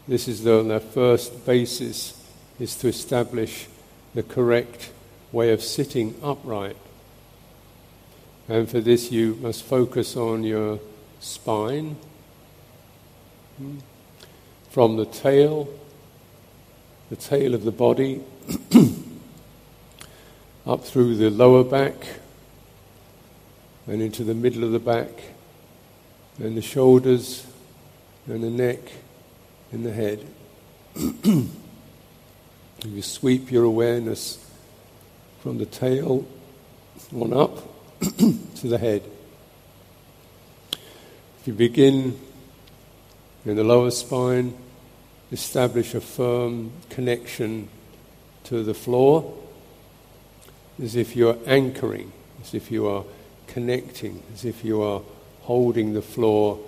this 0.08 0.26
is 0.26 0.42
the, 0.42 0.62
the 0.62 0.80
first 0.80 1.44
basis 1.44 2.18
is 2.58 2.74
to 2.76 2.88
establish 2.88 3.66
the 4.14 4.22
correct 4.22 4.90
way 5.32 5.52
of 5.52 5.62
sitting 5.62 6.14
upright. 6.22 6.76
And 8.48 8.68
for 8.68 8.80
this, 8.80 9.12
you 9.12 9.38
must 9.40 9.62
focus 9.62 10.16
on 10.16 10.42
your 10.44 10.80
spine, 11.20 11.96
from 14.70 14.96
the 14.96 15.06
tail, 15.06 15.68
the 17.10 17.16
tail 17.16 17.54
of 17.54 17.64
the 17.64 17.72
body, 17.72 18.22
up 20.66 20.84
through 20.84 21.16
the 21.16 21.30
lower 21.30 21.62
back, 21.62 21.94
and 23.86 24.00
into 24.00 24.24
the 24.24 24.34
middle 24.34 24.64
of 24.64 24.72
the 24.72 24.78
back, 24.78 25.10
and 26.38 26.56
the 26.56 26.62
shoulders, 26.62 27.46
and 28.26 28.42
the 28.42 28.50
neck, 28.50 28.78
and 29.72 29.84
the 29.84 29.92
head. 29.92 30.26
you 32.84 33.02
sweep 33.02 33.50
your 33.50 33.64
awareness 33.64 34.44
from 35.40 35.58
the 35.58 35.66
tail 35.66 36.26
on 37.14 37.32
up 37.32 37.58
to 38.00 38.68
the 38.68 38.78
head. 38.78 39.02
If 41.40 41.48
you 41.48 41.52
begin 41.52 42.18
in 43.44 43.56
the 43.56 43.64
lower 43.64 43.90
spine, 43.90 44.54
establish 45.30 45.94
a 45.94 46.00
firm 46.00 46.72
connection 46.90 47.68
to 48.44 48.62
the 48.62 48.74
floor, 48.74 49.38
as 50.82 50.96
if 50.96 51.16
you're 51.16 51.38
anchoring, 51.46 52.12
as 52.40 52.54
if 52.54 52.70
you 52.70 52.86
are 52.86 53.04
connecting 53.52 54.22
as 54.32 54.46
if 54.46 54.64
you 54.64 54.82
are 54.82 55.02
holding 55.42 55.92
the 55.92 56.00
floor 56.00 56.58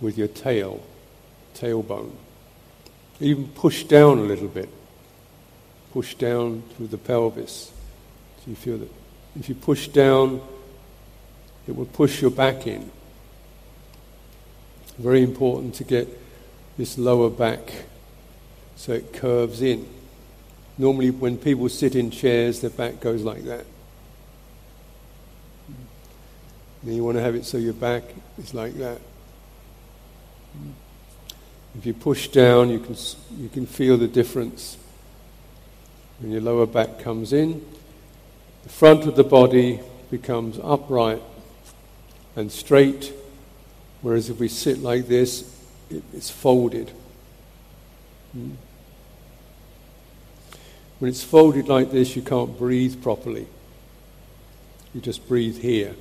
with 0.00 0.16
your 0.16 0.28
tail, 0.28 0.82
tailbone. 1.54 2.12
Even 3.20 3.46
push 3.48 3.84
down 3.84 4.18
a 4.18 4.22
little 4.22 4.48
bit. 4.48 4.68
Push 5.92 6.14
down 6.14 6.62
through 6.74 6.86
the 6.86 6.96
pelvis. 6.96 7.70
So 8.38 8.50
you 8.50 8.56
feel 8.56 8.78
that 8.78 8.90
if 9.38 9.48
you 9.50 9.54
push 9.54 9.88
down, 9.88 10.40
it 11.68 11.76
will 11.76 11.84
push 11.86 12.22
your 12.22 12.30
back 12.30 12.66
in. 12.66 12.90
Very 14.98 15.22
important 15.22 15.74
to 15.76 15.84
get 15.84 16.08
this 16.76 16.98
lower 16.98 17.30
back 17.30 17.72
so 18.76 18.92
it 18.92 19.12
curves 19.12 19.62
in. 19.62 19.88
Normally, 20.78 21.10
when 21.10 21.36
people 21.38 21.68
sit 21.68 21.94
in 21.94 22.10
chairs, 22.10 22.60
their 22.60 22.70
back 22.70 23.00
goes 23.00 23.22
like 23.22 23.44
that. 23.44 23.64
And 26.82 26.96
you 26.96 27.04
want 27.04 27.16
to 27.16 27.22
have 27.22 27.34
it 27.34 27.44
so 27.44 27.58
your 27.58 27.74
back 27.74 28.02
is 28.38 28.54
like 28.54 28.74
that. 28.78 29.00
If 31.78 31.86
you 31.86 31.94
push 31.94 32.28
down, 32.28 32.70
you 32.70 32.80
can, 32.80 32.96
you 33.38 33.48
can 33.48 33.66
feel 33.66 33.96
the 33.96 34.08
difference. 34.08 34.76
When 36.18 36.32
your 36.32 36.40
lower 36.40 36.66
back 36.66 36.98
comes 36.98 37.32
in, 37.32 37.64
the 38.62 38.68
front 38.68 39.06
of 39.06 39.16
the 39.16 39.24
body 39.24 39.80
becomes 40.10 40.58
upright 40.62 41.22
and 42.36 42.50
straight, 42.50 43.12
whereas 44.02 44.28
if 44.28 44.38
we 44.38 44.48
sit 44.48 44.78
like 44.78 45.06
this, 45.06 45.42
it, 45.90 46.02
it's 46.12 46.30
folded. 46.30 46.90
Hmm? 48.32 48.52
When 50.98 51.08
it's 51.08 51.24
folded 51.24 51.68
like 51.68 51.90
this, 51.90 52.14
you 52.14 52.22
can't 52.22 52.56
breathe 52.56 53.02
properly. 53.02 53.46
You 54.94 55.00
just 55.00 55.26
breathe 55.26 55.58
here. 55.58 55.94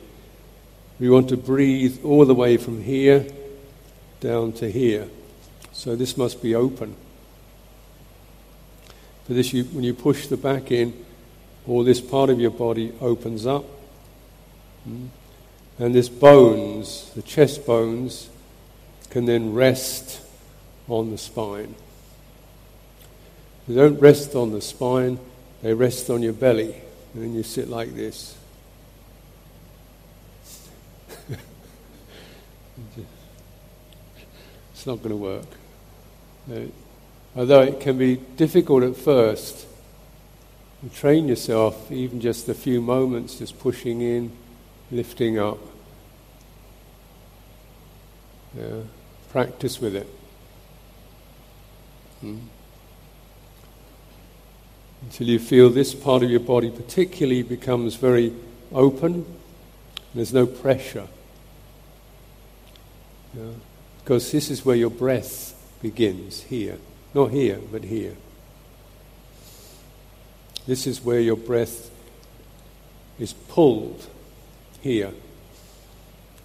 We 1.00 1.10
want 1.10 1.30
to 1.30 1.38
breathe 1.38 2.04
all 2.04 2.26
the 2.26 2.36
way 2.36 2.58
from 2.58 2.84
here 2.84 3.26
down 4.20 4.54
to 4.54 4.72
here. 4.72 5.08
So 5.72 5.96
this 5.96 6.18
must 6.18 6.44
be 6.44 6.54
open. 6.54 6.96
For 9.26 9.34
this, 9.34 9.54
you, 9.54 9.64
when 9.66 9.84
you 9.84 9.94
push 9.94 10.28
the 10.28 10.38
back 10.38 10.72
in, 10.72 10.94
all 11.68 11.84
this 11.84 12.02
part 12.02 12.30
of 12.30 12.40
your 12.40 12.52
body 12.52 12.94
opens 13.02 13.46
up. 13.46 13.66
Hmm? 14.84 15.08
And 15.80 15.96
this 15.96 16.10
bones, 16.10 17.12
the 17.16 17.22
chest 17.22 17.66
bones, 17.66 18.30
can 19.10 19.26
then 19.26 19.54
rest 19.54 20.22
on 20.88 21.12
the 21.12 21.18
spine. 21.18 21.76
They 23.68 23.76
don't 23.76 24.00
rest 24.00 24.36
on 24.36 24.52
the 24.52 24.62
spine, 24.62 25.20
they 25.62 25.74
rest 25.74 26.10
on 26.10 26.22
your 26.24 26.34
belly. 26.34 26.76
And 27.14 27.24
then 27.24 27.34
you 27.34 27.44
sit 27.44 27.68
like 27.70 27.94
this. 27.96 28.36
it's 34.74 34.86
not 34.86 34.98
going 34.98 35.10
to 35.10 35.16
work. 35.16 35.46
Although 37.36 37.62
it 37.62 37.80
can 37.80 37.98
be 37.98 38.16
difficult 38.16 38.84
at 38.84 38.96
first, 38.96 39.68
you 40.84 40.90
train 40.90 41.28
yourself, 41.28 41.92
even 41.92 42.20
just 42.20 42.50
a 42.50 42.54
few 42.54 42.82
moments, 42.82 43.36
just 43.40 43.60
pushing 43.60 44.02
in, 44.02 44.32
lifting 44.91 45.39
up. 45.39 45.58
Yeah. 48.58 48.82
Practice 49.30 49.80
with 49.80 49.95
it. 49.95 50.08
Hmm. 52.19 52.39
Until 55.04 55.27
you 55.27 55.39
feel 55.39 55.69
this 55.69 55.95
part 55.95 56.21
of 56.21 56.30
your 56.30 56.41
body 56.41 56.69
particularly 56.69 57.41
becomes 57.41 57.95
very 57.95 58.34
open, 58.71 59.25
there's 60.13 60.34
no 60.34 60.45
pressure. 60.45 61.08
Yeah? 63.34 63.43
Because 64.04 64.32
this 64.32 64.51
is 64.51 64.65
where 64.65 64.75
your 64.75 64.89
breath 64.89 65.56
begins, 65.82 66.43
here. 66.43 66.77
Not 67.13 67.32
here, 67.32 67.60
but 67.71 67.86
here. 67.86 68.15
This 70.67 70.86
is 70.86 71.04
where 71.04 71.19
your 71.19 71.38
breath 71.38 71.89
is 73.17 73.34
pulled 73.34 74.08
here. 74.82 75.12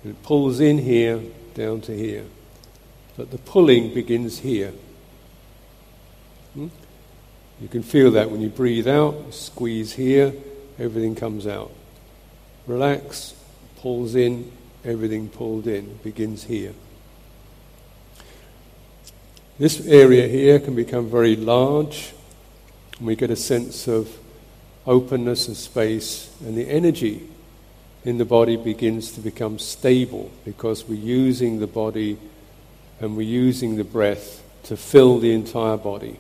And 0.02 0.12
it 0.12 0.22
pulls 0.22 0.60
in 0.60 0.78
here 0.78 1.20
down 1.54 1.80
to 1.82 1.96
here. 1.96 2.24
But 3.16 3.30
the 3.30 3.38
pulling 3.38 3.94
begins 3.94 4.38
here. 4.38 4.72
Hmm? 6.54 6.68
You 7.60 7.68
can 7.68 7.82
feel 7.82 8.10
that 8.12 8.30
when 8.30 8.42
you 8.42 8.50
breathe 8.50 8.86
out, 8.86 9.32
squeeze 9.32 9.94
here, 9.94 10.34
everything 10.78 11.14
comes 11.14 11.46
out. 11.46 11.72
Relax, 12.66 13.34
pulls 13.80 14.14
in, 14.14 14.52
everything 14.84 15.28
pulled 15.28 15.66
in, 15.66 15.98
begins 16.02 16.44
here. 16.44 16.74
This 19.58 19.86
area 19.86 20.28
here 20.28 20.60
can 20.60 20.74
become 20.74 21.08
very 21.08 21.34
large, 21.34 22.12
and 22.98 23.06
we 23.06 23.16
get 23.16 23.30
a 23.30 23.36
sense 23.36 23.88
of 23.88 24.18
openness 24.86 25.48
and 25.48 25.56
space, 25.56 26.30
and 26.40 26.56
the 26.56 26.68
energy 26.68 27.26
in 28.06 28.18
the 28.18 28.24
body 28.24 28.56
begins 28.56 29.10
to 29.10 29.20
become 29.20 29.58
stable 29.58 30.30
because 30.44 30.88
we're 30.88 30.94
using 30.94 31.58
the 31.58 31.66
body 31.66 32.16
and 33.00 33.16
we're 33.16 33.22
using 33.22 33.76
the 33.76 33.84
breath 33.84 34.44
to 34.62 34.76
fill 34.76 35.18
the 35.18 35.32
entire 35.32 35.76
body. 35.76 36.16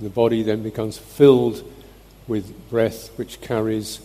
The 0.00 0.08
body 0.08 0.42
then 0.42 0.62
becomes 0.62 0.96
filled 0.96 1.70
with 2.26 2.70
breath 2.70 3.10
which 3.18 3.42
carries 3.42 4.00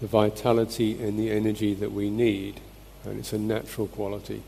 the 0.00 0.06
vitality 0.06 1.02
and 1.02 1.18
the 1.18 1.30
energy 1.30 1.74
that 1.74 1.92
we 1.92 2.08
need, 2.08 2.58
and 3.04 3.18
it's 3.18 3.34
a 3.34 3.38
natural 3.38 3.86
quality. 3.86 4.42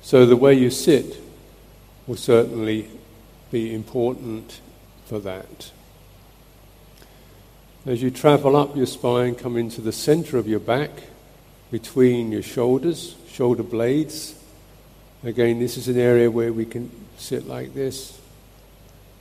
So 0.00 0.24
the 0.24 0.36
way 0.36 0.54
you 0.54 0.70
sit 0.70 1.20
will 2.06 2.16
certainly 2.16 2.88
be 3.50 3.74
important 3.74 4.62
for 5.04 5.18
that. 5.20 5.72
As 7.86 8.02
you 8.02 8.10
travel 8.10 8.56
up 8.56 8.76
your 8.76 8.86
spine, 8.86 9.34
come 9.34 9.56
into 9.56 9.80
the 9.80 9.92
center 9.92 10.36
of 10.36 10.48
your 10.48 10.60
back, 10.60 10.90
between 11.70 12.32
your 12.32 12.42
shoulders, 12.42 13.14
shoulder 13.30 13.62
blades. 13.62 14.34
Again, 15.22 15.58
this 15.58 15.76
is 15.76 15.88
an 15.88 15.98
area 15.98 16.30
where 16.30 16.52
we 16.52 16.64
can 16.64 16.90
sit 17.18 17.46
like 17.46 17.74
this. 17.74 18.18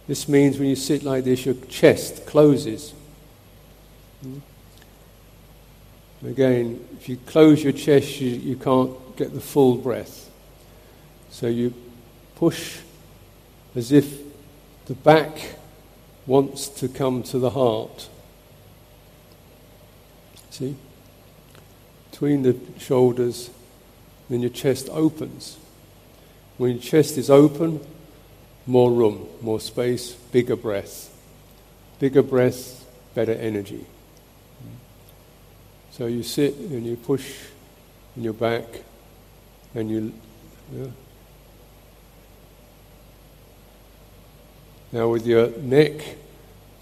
This 0.08 0.30
means 0.30 0.58
when 0.58 0.70
you 0.70 0.76
sit 0.76 1.04
like 1.04 1.26
this, 1.26 1.46
your 1.46 1.56
chest 1.68 2.26
closes. 2.26 2.94
Hmm? 4.22 4.40
Again, 6.26 6.86
if 6.98 7.10
you 7.10 7.18
close 7.18 7.64
your 7.64 7.74
chest, 7.74 8.22
you, 8.22 8.30
you 8.30 8.56
can't 8.56 9.16
get 9.18 9.34
the 9.34 9.42
full 9.42 9.76
breath. 9.76 10.30
So 11.30 11.48
you 11.48 11.74
push 12.36 12.80
as 13.76 13.92
if 13.92 14.20
the 14.86 14.96
back 14.96 15.56
wants 16.26 16.70
to 16.70 16.88
come 16.88 17.24
to 17.24 17.40
the 17.40 17.50
heart. 17.50 18.10
See? 20.58 20.76
Between 22.10 22.42
the 22.42 22.58
shoulders, 22.80 23.52
then 24.28 24.42
your 24.42 24.50
chest 24.50 24.90
opens. 24.92 25.56
When 26.58 26.72
your 26.72 26.82
chest 26.82 27.16
is 27.20 27.30
open, 27.30 27.80
more 28.66 28.92
room, 28.92 29.28
more 29.42 29.60
space, 29.60 30.14
bigger 30.14 30.56
breath. 30.56 31.16
Bigger 32.00 32.24
breath, 32.24 32.88
better 33.14 33.34
energy. 33.34 33.86
So 35.92 36.08
you 36.08 36.24
sit 36.24 36.56
and 36.56 36.88
you 36.88 36.96
push 36.96 37.36
in 38.16 38.24
your 38.24 38.34
back 38.34 38.66
and 39.76 39.92
you. 39.92 40.14
Yeah. 40.74 40.88
Now, 44.92 45.10
with 45.10 45.28
your 45.28 45.50
neck, 45.60 46.02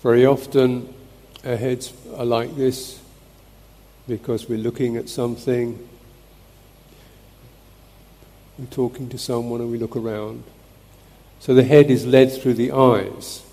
very 0.02 0.26
often 0.26 0.94
our 1.44 1.58
heads 1.58 1.92
are 2.16 2.24
like 2.24 2.56
this 2.56 3.02
because 4.08 4.48
we're 4.48 4.58
looking 4.58 4.98
at 4.98 5.10
something, 5.10 5.88
we're 8.58 8.65
talking 8.68 9.10
to 9.10 9.18
someone, 9.18 9.62
and 9.62 9.72
we 9.72 9.78
look 9.78 9.96
around. 9.96 10.44
So 11.39 11.54
the 11.54 11.63
head 11.63 11.89
is 11.91 12.06
led 12.06 12.32
through 12.32 12.54
the 12.54 12.72
eyes. 12.72 13.44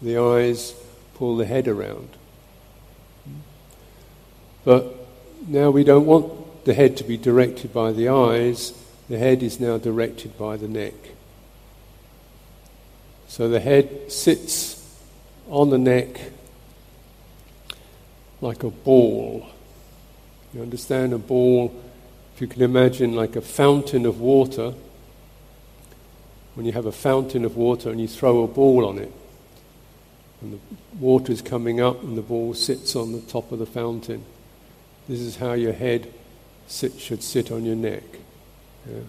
The 0.00 0.18
eyes 0.18 0.74
pull 1.14 1.36
the 1.36 1.46
head 1.46 1.68
around. 1.68 2.08
But 4.64 4.94
now 5.46 5.70
we 5.70 5.84
don't 5.84 6.06
want 6.06 6.64
the 6.64 6.74
head 6.74 6.96
to 6.96 7.04
be 7.04 7.16
directed 7.16 7.72
by 7.72 7.92
the 7.92 8.08
eyes, 8.08 8.72
the 9.08 9.18
head 9.18 9.42
is 9.42 9.58
now 9.58 9.78
directed 9.78 10.38
by 10.38 10.56
the 10.56 10.68
neck. 10.68 10.94
So 13.28 13.48
the 13.48 13.60
head 13.60 14.12
sits 14.12 14.78
on 15.48 15.70
the 15.70 15.78
neck 15.78 16.20
like 18.40 18.62
a 18.62 18.70
ball. 18.70 19.48
You 20.52 20.62
understand 20.62 21.12
a 21.12 21.18
ball, 21.18 21.74
if 22.34 22.40
you 22.40 22.46
can 22.46 22.62
imagine 22.62 23.14
like 23.14 23.36
a 23.36 23.40
fountain 23.40 24.04
of 24.06 24.20
water. 24.20 24.74
When 26.54 26.66
you 26.66 26.72
have 26.72 26.84
a 26.84 26.92
fountain 26.92 27.46
of 27.46 27.56
water 27.56 27.90
and 27.90 27.98
you 27.98 28.06
throw 28.06 28.42
a 28.42 28.46
ball 28.46 28.86
on 28.86 28.98
it, 28.98 29.10
and 30.42 30.52
the 30.52 30.58
water 30.98 31.32
is 31.32 31.40
coming 31.40 31.80
up 31.80 32.02
and 32.02 32.18
the 32.18 32.22
ball 32.22 32.52
sits 32.52 32.94
on 32.94 33.12
the 33.12 33.20
top 33.20 33.52
of 33.52 33.58
the 33.58 33.66
fountain. 33.66 34.24
This 35.08 35.20
is 35.20 35.36
how 35.36 35.52
your 35.52 35.72
head 35.72 36.12
sit, 36.66 36.98
should 37.00 37.22
sit 37.22 37.50
on 37.50 37.64
your 37.64 37.76
neck. 37.76 38.02
Yeah. 38.86 39.00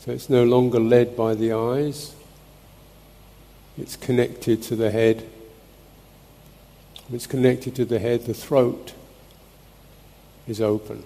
So 0.00 0.10
it's 0.10 0.28
no 0.28 0.42
longer 0.42 0.80
led 0.80 1.16
by 1.16 1.34
the 1.34 1.52
eyes, 1.52 2.14
it's 3.78 3.94
connected 3.94 4.62
to 4.64 4.76
the 4.76 4.90
head. 4.90 5.24
It's 7.12 7.26
connected 7.26 7.76
to 7.76 7.84
the 7.84 7.98
head, 7.98 8.26
the 8.26 8.34
throat 8.34 8.94
is 10.46 10.60
open. 10.60 11.04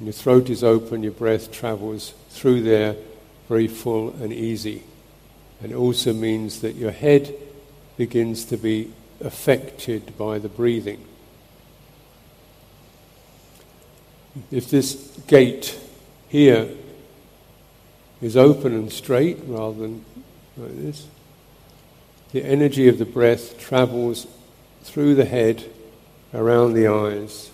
Your 0.00 0.12
throat 0.12 0.50
is 0.50 0.64
open, 0.64 1.02
your 1.02 1.12
breath 1.12 1.52
travels 1.52 2.14
through 2.30 2.62
there 2.62 2.96
very 3.48 3.68
full 3.68 4.10
and 4.20 4.32
easy. 4.32 4.82
And 5.62 5.72
it 5.72 5.74
also 5.76 6.12
means 6.12 6.60
that 6.62 6.74
your 6.74 6.90
head 6.90 7.34
begins 7.96 8.44
to 8.46 8.56
be 8.56 8.92
affected 9.20 10.16
by 10.18 10.38
the 10.38 10.48
breathing. 10.48 11.04
If 14.50 14.70
this 14.70 14.94
gate 15.26 15.78
here 16.28 16.68
is 18.20 18.36
open 18.36 18.72
and 18.72 18.90
straight 18.90 19.38
rather 19.46 19.82
than 19.82 20.04
like 20.56 20.76
this, 20.76 21.06
the 22.32 22.44
energy 22.44 22.88
of 22.88 22.98
the 22.98 23.04
breath 23.04 23.58
travels 23.58 24.26
through 24.82 25.14
the 25.14 25.26
head, 25.26 25.70
around 26.34 26.72
the 26.72 26.88
eyes, 26.88 27.51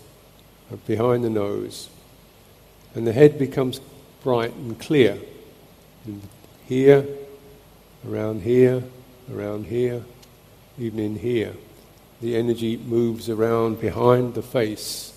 behind 0.86 1.24
the 1.24 1.30
nose, 1.30 1.88
and 2.94 3.06
the 3.06 3.12
head 3.12 3.38
becomes 3.38 3.80
bright 4.22 4.54
and 4.54 4.78
clear. 4.78 5.18
And 6.04 6.22
here, 6.66 7.06
around 8.06 8.42
here, 8.42 8.82
around 9.32 9.66
here, 9.66 10.02
even 10.78 10.98
in 10.98 11.16
here. 11.16 11.54
The 12.20 12.36
energy 12.36 12.76
moves 12.76 13.28
around 13.28 13.80
behind 13.80 14.34
the 14.34 14.42
face 14.42 15.14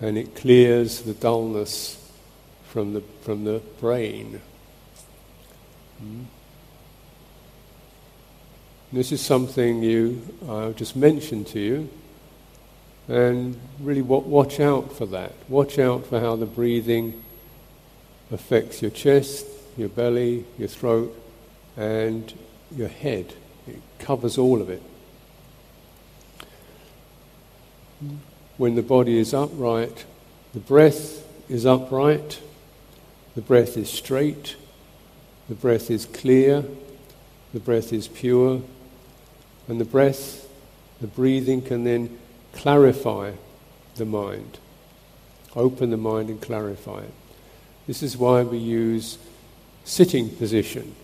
and 0.00 0.18
it 0.18 0.34
clears 0.34 1.02
the 1.02 1.14
dullness 1.14 2.00
from 2.68 2.94
the, 2.94 3.00
from 3.22 3.44
the 3.44 3.60
brain. 3.80 4.40
Mm. 6.02 6.24
This 8.92 9.12
is 9.12 9.20
something 9.20 9.82
you 9.82 10.22
I've 10.48 10.76
just 10.76 10.94
mentioned 10.94 11.46
to 11.48 11.60
you, 11.60 11.88
and 13.08 13.58
really 13.80 14.02
watch 14.02 14.60
out 14.60 14.92
for 14.92 15.06
that. 15.06 15.32
Watch 15.48 15.78
out 15.78 16.06
for 16.06 16.20
how 16.20 16.36
the 16.36 16.46
breathing 16.46 17.22
affects 18.30 18.80
your 18.80 18.90
chest, 18.90 19.46
your 19.76 19.88
belly, 19.88 20.44
your 20.58 20.68
throat, 20.68 21.14
and 21.76 22.32
your 22.74 22.88
head. 22.88 23.34
It 23.66 23.80
covers 23.98 24.38
all 24.38 24.60
of 24.62 24.70
it. 24.70 24.82
When 28.56 28.74
the 28.74 28.82
body 28.82 29.18
is 29.18 29.34
upright, 29.34 30.04
the 30.52 30.60
breath 30.60 31.26
is 31.50 31.66
upright, 31.66 32.40
the 33.34 33.40
breath 33.40 33.76
is 33.76 33.90
straight, 33.90 34.56
the 35.48 35.54
breath 35.54 35.90
is 35.90 36.06
clear, 36.06 36.64
the 37.52 37.60
breath 37.60 37.92
is 37.92 38.08
pure, 38.08 38.62
and 39.68 39.80
the 39.80 39.84
breath, 39.84 40.48
the 41.00 41.06
breathing 41.06 41.60
can 41.60 41.84
then 41.84 42.18
clarify 42.54 43.32
the 43.96 44.04
mind, 44.04 44.58
open 45.54 45.90
the 45.90 45.96
mind 45.96 46.30
and 46.30 46.40
clarify 46.40 47.00
it. 47.00 47.12
This 47.86 48.02
is 48.02 48.16
why 48.16 48.42
we 48.42 48.58
use 48.58 49.18
sitting 49.84 50.30
position 50.30 50.94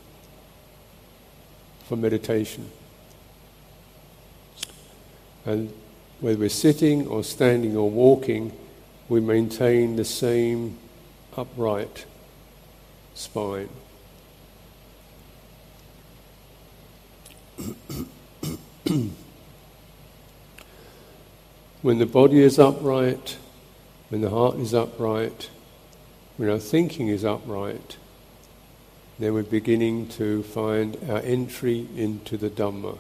for 1.84 1.96
meditation. 1.96 2.70
And 5.44 5.72
whether 6.20 6.38
we're 6.38 6.48
sitting 6.48 7.06
or 7.06 7.22
standing 7.24 7.76
or 7.76 7.90
walking, 7.90 8.52
we 9.08 9.20
maintain 9.20 9.96
the 9.96 10.04
same 10.04 10.78
upright 11.36 12.06
spine. 13.14 13.68
when 21.82 21.98
the 21.98 22.06
body 22.06 22.40
is 22.40 22.58
upright, 22.58 23.38
when 24.10 24.20
the 24.20 24.30
heart 24.30 24.56
is 24.56 24.74
upright, 24.74 25.48
when 26.36 26.50
our 26.50 26.58
thinking 26.58 27.08
is 27.08 27.24
upright, 27.24 27.96
then 29.18 29.34
we're 29.34 29.42
beginning 29.42 30.08
to 30.08 30.42
find 30.42 30.96
our 31.08 31.20
entry 31.20 31.86
into 31.96 32.36
the 32.36 32.50
Dhamma, 32.50 32.98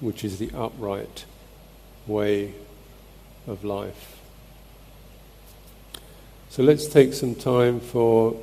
which 0.00 0.24
is 0.24 0.38
the 0.38 0.50
upright 0.54 1.24
way 2.06 2.54
of 3.46 3.64
life. 3.64 4.20
So 6.50 6.62
let's 6.62 6.86
take 6.86 7.12
some 7.12 7.34
time 7.34 7.80
for 7.80 8.36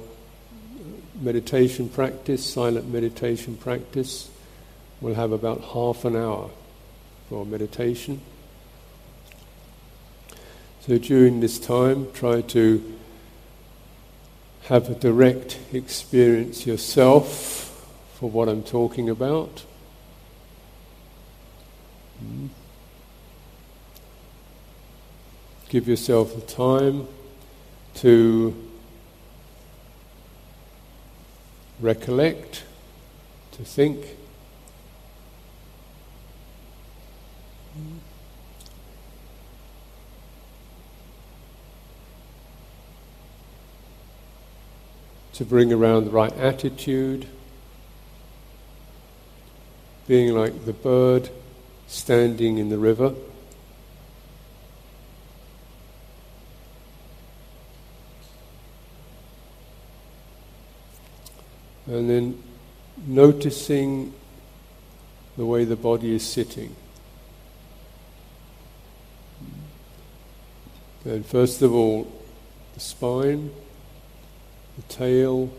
meditation 1.19 1.89
practice, 1.89 2.45
silent 2.45 2.88
meditation 2.88 3.58
practice. 3.58 4.30
We'll 5.01 5.15
have 5.15 5.32
about 5.32 5.62
half 5.62 6.06
an 6.06 6.15
hour 6.15 6.51
for 7.30 7.45
meditation. 7.45 8.21
So 10.86 11.00
during 11.00 11.39
this 11.39 11.58
time, 11.58 12.12
try 12.13 12.41
to 12.41 12.93
have 14.65 14.88
a 14.88 14.93
direct 14.93 15.58
experience 15.74 16.67
yourself 16.67 17.89
for 18.13 18.30
what 18.30 18.48
I'm 18.48 18.62
talking 18.62 19.10
about. 19.10 19.63
Hmm. 22.19 22.48
Give 25.69 25.88
yourself 25.88 26.36
the 26.36 26.41
time 26.41 27.08
to 27.95 28.56
recollect, 31.82 32.63
to 33.54 33.63
think. 33.63 34.14
To 45.36 45.43
bring 45.43 45.74
around 45.74 46.06
the 46.06 46.12
right 46.12 46.32
attitude, 46.38 47.28
being 50.08 50.34
like 50.34 50.65
the 50.65 50.71
bird 50.71 51.30
standing 51.88 52.58
in 52.58 52.69
the 52.69 52.78
river. 52.78 53.13
And 61.88 62.10
then 62.10 62.41
noticing 63.06 64.13
the 65.36 65.45
way 65.45 65.65
the 65.65 65.76
body 65.76 66.15
is 66.15 66.26
sitting. 66.26 66.74
And 71.04 71.26
first 71.26 71.62
of 71.62 71.74
all, 71.74 72.08
the 72.74 72.80
spine 72.80 73.52
the 74.76 74.82
tail, 74.84 75.50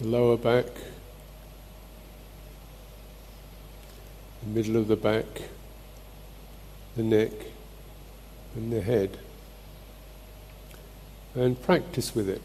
the 0.00 0.06
lower 0.06 0.36
back, 0.36 0.66
the 4.42 4.48
middle 4.48 4.76
of 4.76 4.88
the 4.88 4.96
back, 4.96 5.24
the 6.96 7.02
neck, 7.02 7.32
and 8.54 8.72
the 8.72 8.80
head. 8.80 9.18
And 11.34 11.60
practice 11.60 12.14
with 12.14 12.28
it. 12.28 12.42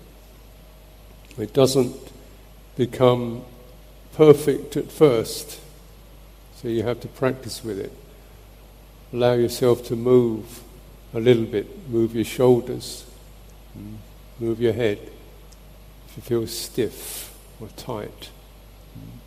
It 1.37 1.53
doesn't 1.53 1.95
become 2.75 3.43
perfect 4.13 4.75
at 4.75 4.91
first, 4.91 5.59
so 6.55 6.67
you 6.67 6.83
have 6.83 6.99
to 7.01 7.07
practice 7.07 7.63
with 7.63 7.79
it. 7.79 7.93
Allow 9.13 9.33
yourself 9.33 9.85
to 9.85 9.95
move 9.95 10.63
a 11.13 11.19
little 11.19 11.45
bit. 11.45 11.89
Move 11.89 12.15
your 12.15 12.25
shoulders, 12.25 13.05
mm. 13.77 13.95
move 14.39 14.61
your 14.61 14.73
head. 14.73 14.99
If 16.07 16.17
you 16.17 16.21
feel 16.23 16.47
stiff 16.47 17.35
or 17.59 17.67
tight, 17.69 18.29
mm. 18.97 19.17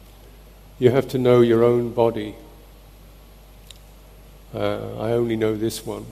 you 0.79 0.91
have 0.91 1.09
to 1.09 1.19
know 1.19 1.41
your 1.41 1.65
own 1.65 1.93
body. 1.93 2.35
Uh, 4.55 4.99
I 4.99 5.13
only 5.13 5.37
know 5.37 5.57
this 5.57 5.85
one. 5.87 6.07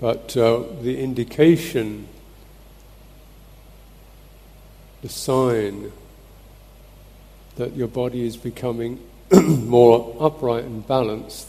But 0.00 0.36
uh, 0.36 0.64
the 0.82 1.00
indication 1.00 2.08
the 5.04 5.10
sign 5.10 5.92
that 7.56 7.76
your 7.76 7.86
body 7.86 8.26
is 8.26 8.38
becoming 8.38 8.98
more 9.30 10.16
upright 10.18 10.64
and 10.64 10.88
balanced 10.88 11.46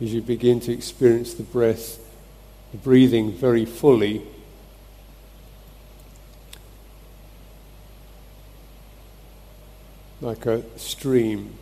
as 0.00 0.14
you 0.14 0.22
begin 0.22 0.58
to 0.60 0.72
experience 0.72 1.34
the 1.34 1.42
breath, 1.42 1.98
the 2.72 2.78
breathing 2.78 3.32
very 3.32 3.66
fully. 3.66 4.22
Like 10.22 10.46
a 10.46 10.62
stream 10.78 11.58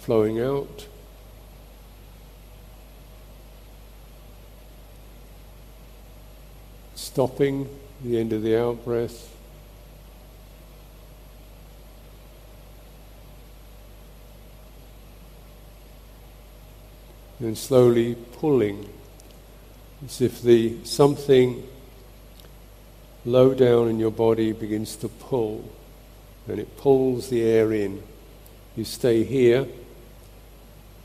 flowing 0.00 0.40
out. 0.40 0.88
Stopping 6.96 7.68
the 8.02 8.18
end 8.18 8.32
of 8.32 8.42
the 8.42 8.60
out 8.60 8.84
breath. 8.84 9.29
And 17.40 17.56
slowly 17.56 18.14
pulling, 18.14 18.88
as 20.04 20.20
if 20.20 20.42
the 20.42 20.76
something 20.84 21.66
low 23.24 23.54
down 23.54 23.88
in 23.88 23.98
your 23.98 24.10
body 24.10 24.52
begins 24.52 24.96
to 24.96 25.08
pull, 25.08 25.70
and 26.46 26.58
it 26.58 26.76
pulls 26.76 27.28
the 27.28 27.42
air 27.42 27.72
in. 27.72 28.02
You 28.76 28.84
stay 28.84 29.24
here, 29.24 29.66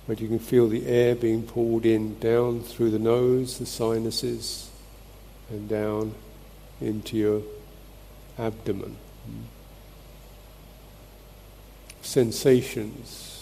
but 0.08 0.20
you 0.20 0.28
can 0.28 0.40
feel 0.40 0.68
the 0.68 0.86
air 0.86 1.16
being 1.16 1.44
pulled 1.44 1.86
in 1.86 2.20
down 2.20 2.62
through 2.62 2.92
the 2.92 3.00
nose, 3.00 3.58
the 3.58 3.66
sinuses, 3.66 4.70
and 5.50 5.68
down 5.70 6.14
into 6.82 7.18
your 7.18 7.42
abdomen. 8.38 8.98
Hmm. 9.26 9.42
Sensations 12.02 13.35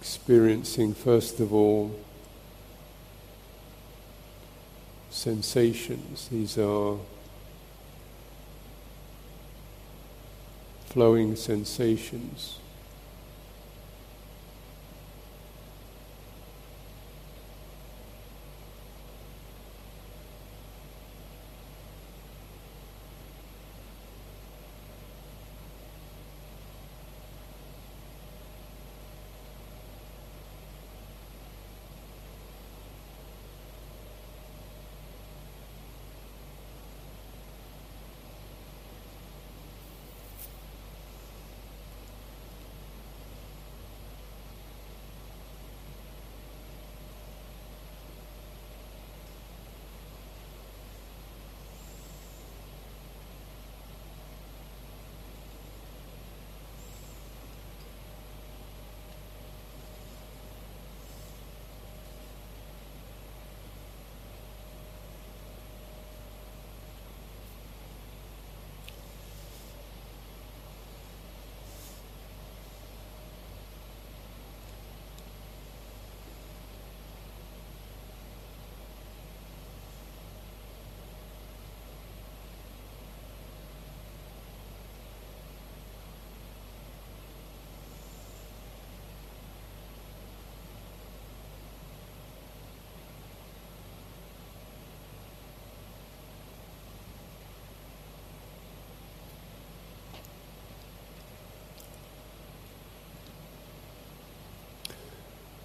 experiencing, 0.00 0.94
first 0.94 1.40
of 1.40 1.52
all, 1.52 1.94
sensations. 5.10 6.26
These 6.28 6.56
are 6.56 6.96
flowing 10.86 11.36
sensations. 11.36 12.59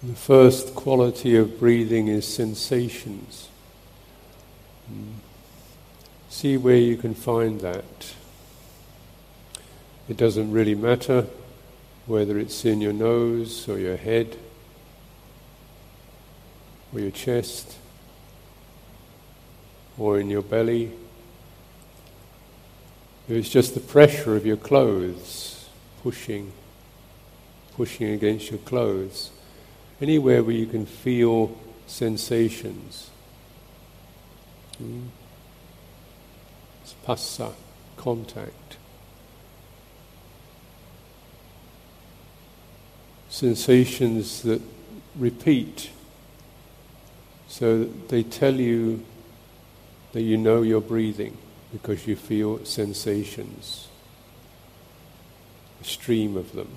The 0.02 0.14
first 0.14 0.74
quality 0.74 1.36
of 1.36 1.58
breathing 1.58 2.08
is 2.08 2.26
sensations. 2.26 3.48
Hmm. 4.88 5.14
See 6.28 6.56
where 6.58 6.76
you 6.76 6.96
can 6.96 7.14
find 7.14 7.60
that. 7.62 8.14
It 10.08 10.16
doesn't 10.16 10.52
really 10.52 10.74
matter 10.74 11.26
whether 12.04 12.38
it's 12.38 12.64
in 12.64 12.80
your 12.80 12.92
nose 12.92 13.68
or 13.68 13.78
your 13.78 13.96
head 13.96 14.36
or 16.92 17.00
your 17.00 17.10
chest 17.10 17.76
or 19.98 20.20
in 20.20 20.28
your 20.28 20.42
belly. 20.42 20.92
It's 23.28 23.48
just 23.48 23.74
the 23.74 23.80
pressure 23.80 24.36
of 24.36 24.46
your 24.46 24.56
clothes 24.56 25.68
pushing, 26.02 26.52
pushing 27.74 28.10
against 28.10 28.50
your 28.50 28.60
clothes. 28.60 29.30
Anywhere 30.00 30.42
where 30.42 30.54
you 30.54 30.66
can 30.66 30.84
feel 30.84 31.56
sensations. 31.86 33.10
Mm. 34.82 35.08
Phassa, 37.06 37.52
contact. 37.96 38.76
Sensations 43.28 44.42
that 44.42 44.60
repeat. 45.14 45.90
So 47.48 47.84
they 47.84 48.22
tell 48.22 48.54
you 48.54 49.04
that 50.12 50.22
you 50.22 50.36
know 50.36 50.62
you're 50.62 50.80
breathing 50.80 51.36
because 51.72 52.06
you 52.06 52.16
feel 52.16 52.64
sensations, 52.64 53.88
a 55.80 55.84
stream 55.84 56.36
of 56.36 56.52
them. 56.52 56.68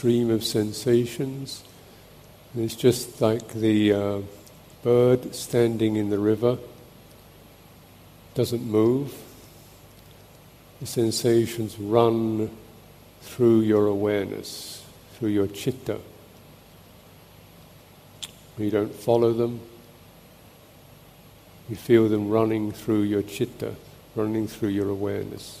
Stream 0.00 0.30
of 0.30 0.42
sensations. 0.42 1.62
And 2.54 2.64
it's 2.64 2.74
just 2.74 3.20
like 3.20 3.46
the 3.48 3.92
uh, 3.92 4.20
bird 4.82 5.34
standing 5.34 5.96
in 5.96 6.08
the 6.08 6.18
river, 6.18 6.56
doesn't 8.32 8.62
move. 8.62 9.14
The 10.80 10.86
sensations 10.86 11.78
run 11.78 12.48
through 13.20 13.60
your 13.60 13.88
awareness, 13.88 14.82
through 15.18 15.28
your 15.28 15.48
chitta. 15.48 15.98
You 18.56 18.70
don't 18.70 18.94
follow 18.94 19.34
them. 19.34 19.60
You 21.68 21.76
feel 21.76 22.08
them 22.08 22.30
running 22.30 22.72
through 22.72 23.02
your 23.02 23.22
chitta, 23.22 23.74
running 24.16 24.48
through 24.48 24.70
your 24.70 24.88
awareness. 24.88 25.60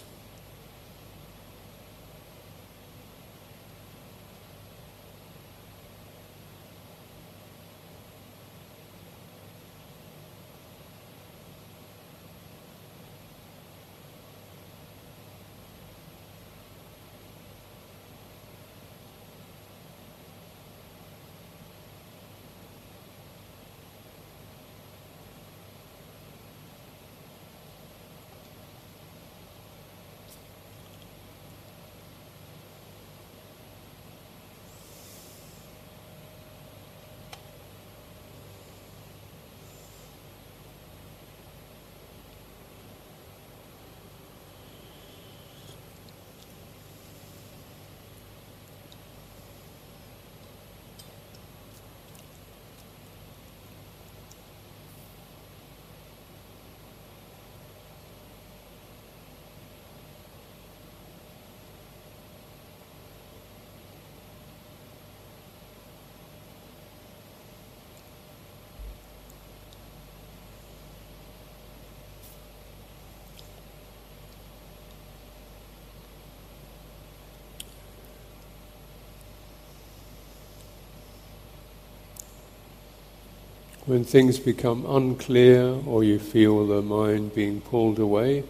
When 83.90 84.04
things 84.04 84.38
become 84.38 84.86
unclear 84.86 85.64
or 85.84 86.04
you 86.04 86.20
feel 86.20 86.64
the 86.64 86.80
mind 86.80 87.34
being 87.34 87.60
pulled 87.60 87.98
away, 87.98 88.44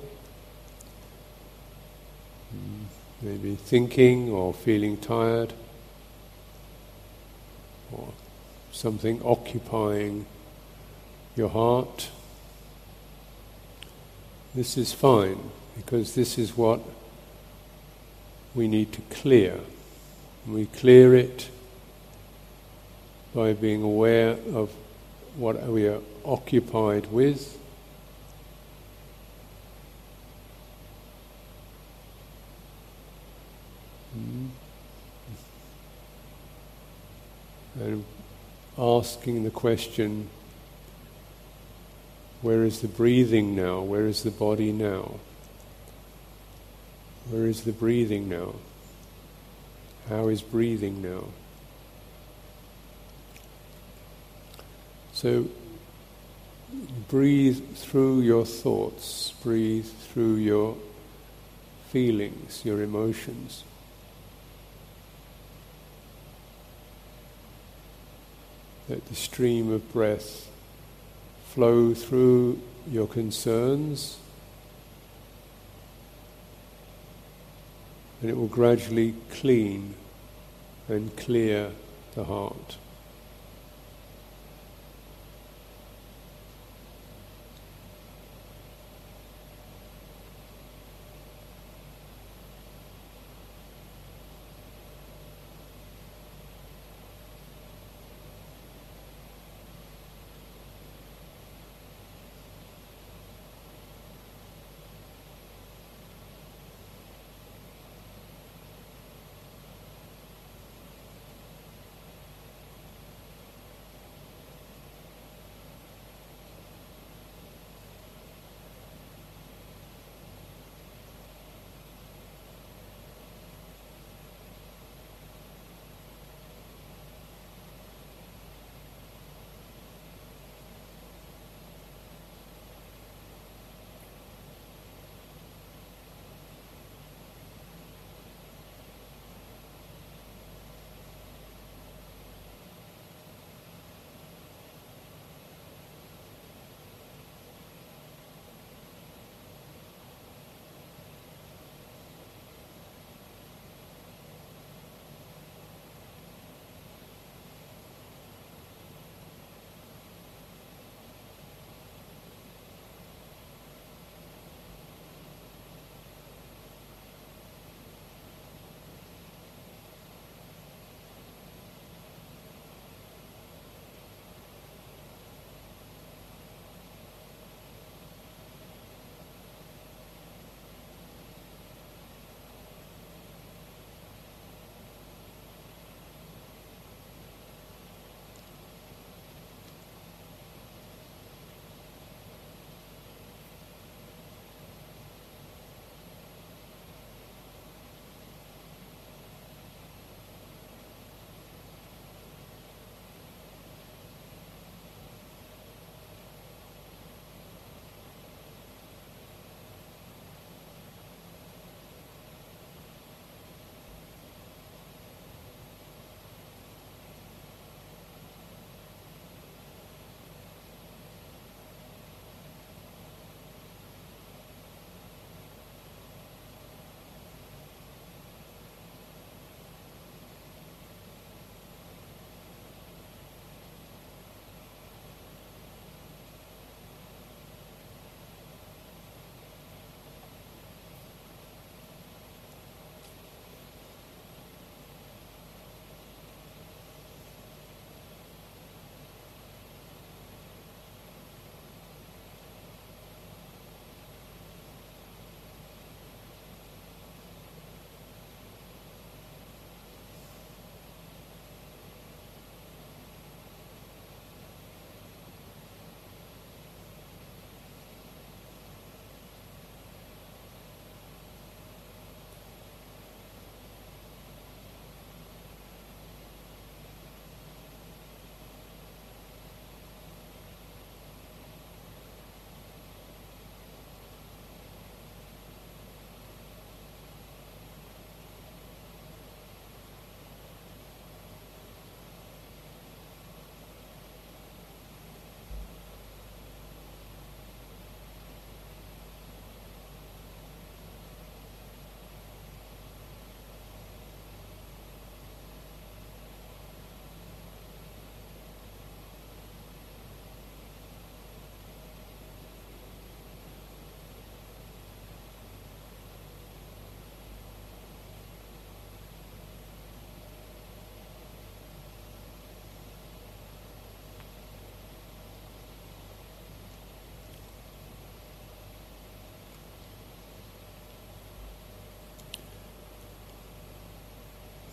maybe 3.23 3.55
thinking 3.55 4.29
or 4.29 4.53
feeling 4.53 4.99
tired, 4.99 5.55
or 7.91 8.13
something 8.71 9.23
occupying 9.25 10.27
your 11.35 11.49
heart, 11.49 12.11
this 14.55 14.77
is 14.77 14.93
fine 14.93 15.53
because 15.75 16.15
this 16.15 16.37
is 16.37 16.55
what 16.55 16.83
we 18.55 18.69
need 18.69 18.93
to 18.93 19.01
clear. 19.09 19.61
We 20.47 20.67
clear 20.67 21.15
it 21.15 21.49
by 23.35 23.55
being 23.55 23.83
aware 23.83 24.37
of 24.53 24.71
what 25.37 25.57
are 25.57 25.71
we 25.71 25.87
are 25.87 26.01
occupied 26.25 27.07
with. 27.07 27.59
Hmm. 34.13 34.47
And 37.79 38.05
asking 38.77 39.45
the 39.45 39.51
question, 39.51 40.29
where 42.43 42.65
is 42.65 42.81
the 42.81 42.89
breathing 42.89 43.55
now? 43.55 43.81
Where 43.81 44.07
is 44.07 44.23
the 44.23 44.31
body 44.31 44.73
now? 44.73 45.21
Where 47.29 47.47
is 47.47 47.63
the 47.63 47.73
breathing 47.73 48.29
now? 48.29 48.57
How 50.09 50.29
is 50.29 50.43
breathing 50.43 51.01
now? 51.01 51.27
So 55.21 55.49
breathe 57.09 57.77
through 57.77 58.23
your 58.23 58.47
thoughts, 58.47 59.35
breathe 59.43 59.85
through 59.85 60.37
your 60.37 60.79
feelings, 61.91 62.63
your 62.65 62.81
emotions. 62.81 63.65
Let 68.89 69.05
the 69.09 69.15
stream 69.15 69.71
of 69.71 69.93
breath 69.93 70.51
flow 71.49 71.93
through 71.93 72.59
your 72.91 73.07
concerns 73.07 74.17
and 78.23 78.31
it 78.31 78.39
will 78.39 78.47
gradually 78.47 79.17
clean 79.31 79.97
and 80.89 81.15
clear 81.19 81.73
the 82.15 82.25
heart. 82.25 82.57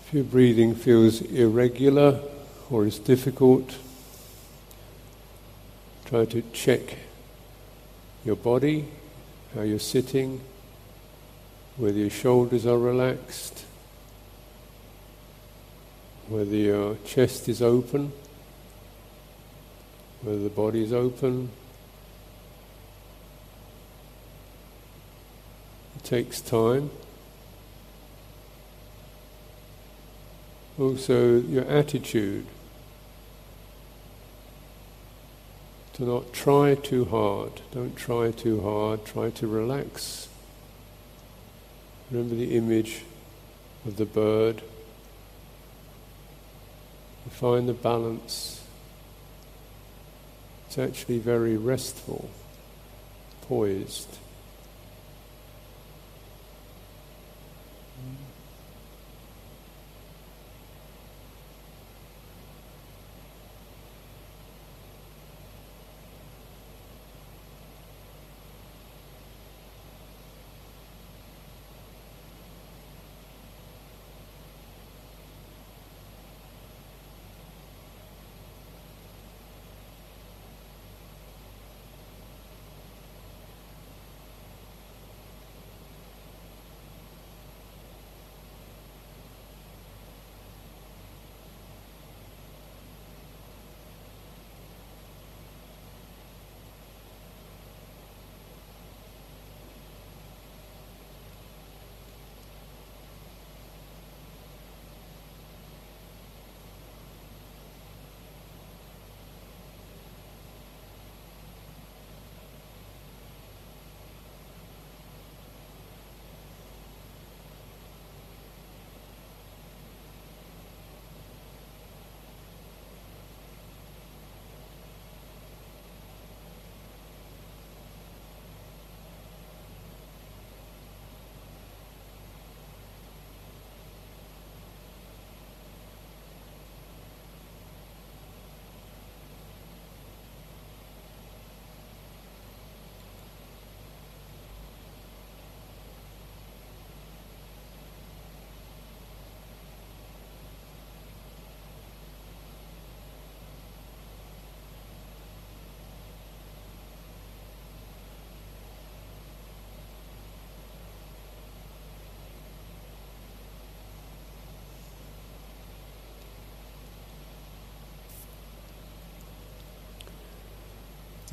If 0.07 0.13
your 0.13 0.23
breathing 0.23 0.73
feels 0.73 1.19
irregular 1.19 2.21
or 2.69 2.85
is 2.85 2.97
difficult, 2.97 3.75
try 6.05 6.23
to 6.23 6.41
check 6.53 6.95
your 8.23 8.37
body, 8.37 8.87
how 9.53 9.63
you're 9.63 9.79
sitting, 9.79 10.39
whether 11.75 11.97
your 11.97 12.09
shoulders 12.09 12.65
are 12.65 12.77
relaxed, 12.77 13.65
whether 16.29 16.55
your 16.55 16.95
chest 17.03 17.49
is 17.49 17.61
open, 17.61 18.13
whether 20.21 20.39
the 20.39 20.49
body 20.49 20.83
is 20.85 20.93
open. 20.93 21.49
It 25.97 26.05
takes 26.05 26.39
time. 26.39 26.91
Also, 30.79 31.39
your 31.39 31.65
attitude. 31.65 32.45
To 35.93 36.03
not 36.03 36.31
try 36.31 36.75
too 36.75 37.05
hard. 37.05 37.61
Don't 37.71 37.95
try 37.95 38.31
too 38.31 38.61
hard. 38.61 39.03
Try 39.05 39.31
to 39.31 39.47
relax. 39.47 40.29
Remember 42.11 42.35
the 42.35 42.55
image 42.55 43.03
of 43.85 43.97
the 43.97 44.05
bird 44.05 44.61
You 47.27 47.31
find 47.31 47.67
the 47.67 47.73
balance. 47.73 48.63
It's 50.67 50.77
actually 50.77 51.19
very 51.19 51.57
restful, 51.57 52.29
poised. 53.41 54.17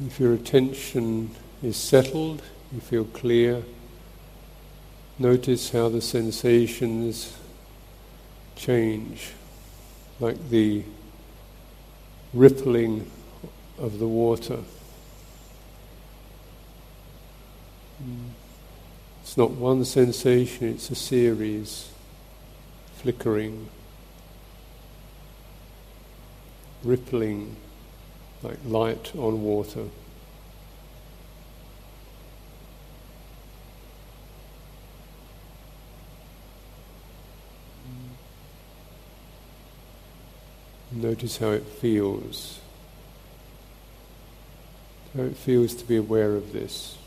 If 0.01 0.19
your 0.19 0.35
attention 0.35 1.31
is 1.63 1.77
settled, 1.77 2.43
you 2.73 2.81
feel 2.81 3.05
clear, 3.05 3.63
notice 5.21 5.71
how 5.71 5.89
the 5.89 6.01
sensations 6.01 7.37
change, 8.57 9.31
like 10.19 10.51
the 10.51 10.83
rippling 12.33 13.09
of 13.79 14.01
the 14.01 14.09
water. 14.09 14.59
It's 19.23 19.37
not 19.37 19.53
one 19.53 19.85
sensation, 19.85 20.71
it's 20.71 20.91
a 20.91 20.97
series, 20.97 21.91
flickering, 22.97 23.69
rippling 26.83 27.55
like 28.45 28.59
light 28.67 29.13
on 29.17 29.43
water. 29.43 29.87
Notice 40.93 41.39
how 41.39 41.51
it 41.51 41.65
feels. 41.65 42.61
How 45.17 45.23
it 45.23 45.37
feels 45.37 45.75
to 45.77 45.85
be 45.85 45.97
aware 45.97 46.37
of 46.37 46.53
this. 46.53 46.99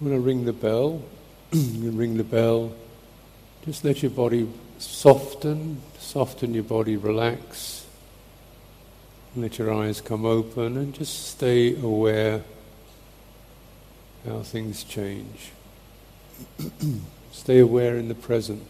I'm 0.00 0.06
going 0.06 0.16
to 0.16 0.24
ring 0.24 0.44
the 0.44 0.52
bell. 0.52 1.02
you 1.50 1.90
ring 1.90 2.16
the 2.16 2.24
bell. 2.24 2.72
Just 3.64 3.84
let 3.84 4.00
your 4.00 4.12
body 4.12 4.48
soften, 4.78 5.82
soften 5.98 6.54
your 6.54 6.62
body, 6.62 6.96
relax. 6.96 7.84
Let 9.34 9.58
your 9.58 9.74
eyes 9.74 10.00
come 10.00 10.24
open 10.24 10.76
and 10.76 10.94
just 10.94 11.28
stay 11.28 11.74
aware 11.74 12.44
how 14.24 14.42
things 14.42 14.84
change. 14.84 15.50
stay 17.32 17.58
aware 17.58 17.96
in 17.96 18.06
the 18.06 18.14
present. 18.14 18.64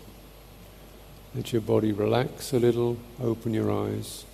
Let 1.35 1.53
your 1.53 1.63
body 1.63 1.93
relax 1.93 2.55
a 2.55 2.59
little, 2.59 2.97
open 3.23 3.53
your 3.53 3.71
eyes, 3.71 4.25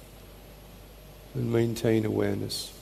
and 1.35 1.53
maintain 1.53 2.05
awareness. 2.05 2.73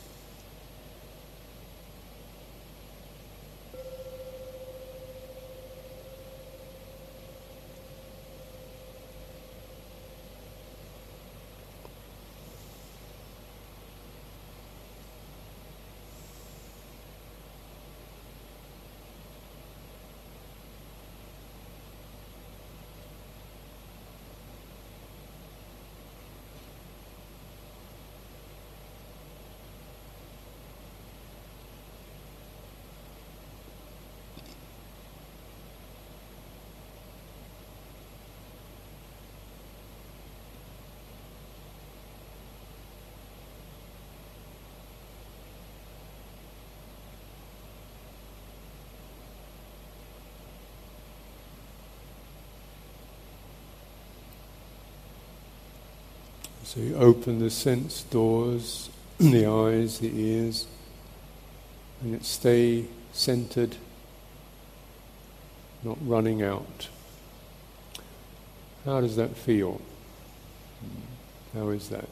So 56.72 56.80
you 56.80 56.96
open 56.96 57.38
the 57.38 57.50
sense 57.50 58.02
doors, 58.04 58.88
the 59.18 59.44
eyes, 59.44 59.98
the 59.98 60.10
ears, 60.18 60.66
and 62.00 62.14
it 62.14 62.24
stay 62.24 62.86
centered, 63.12 63.76
not 65.82 65.98
running 66.00 66.42
out. 66.42 66.88
How 68.86 69.02
does 69.02 69.16
that 69.16 69.36
feel? 69.36 69.82
How 71.52 71.68
is 71.68 71.90
that? 71.90 72.08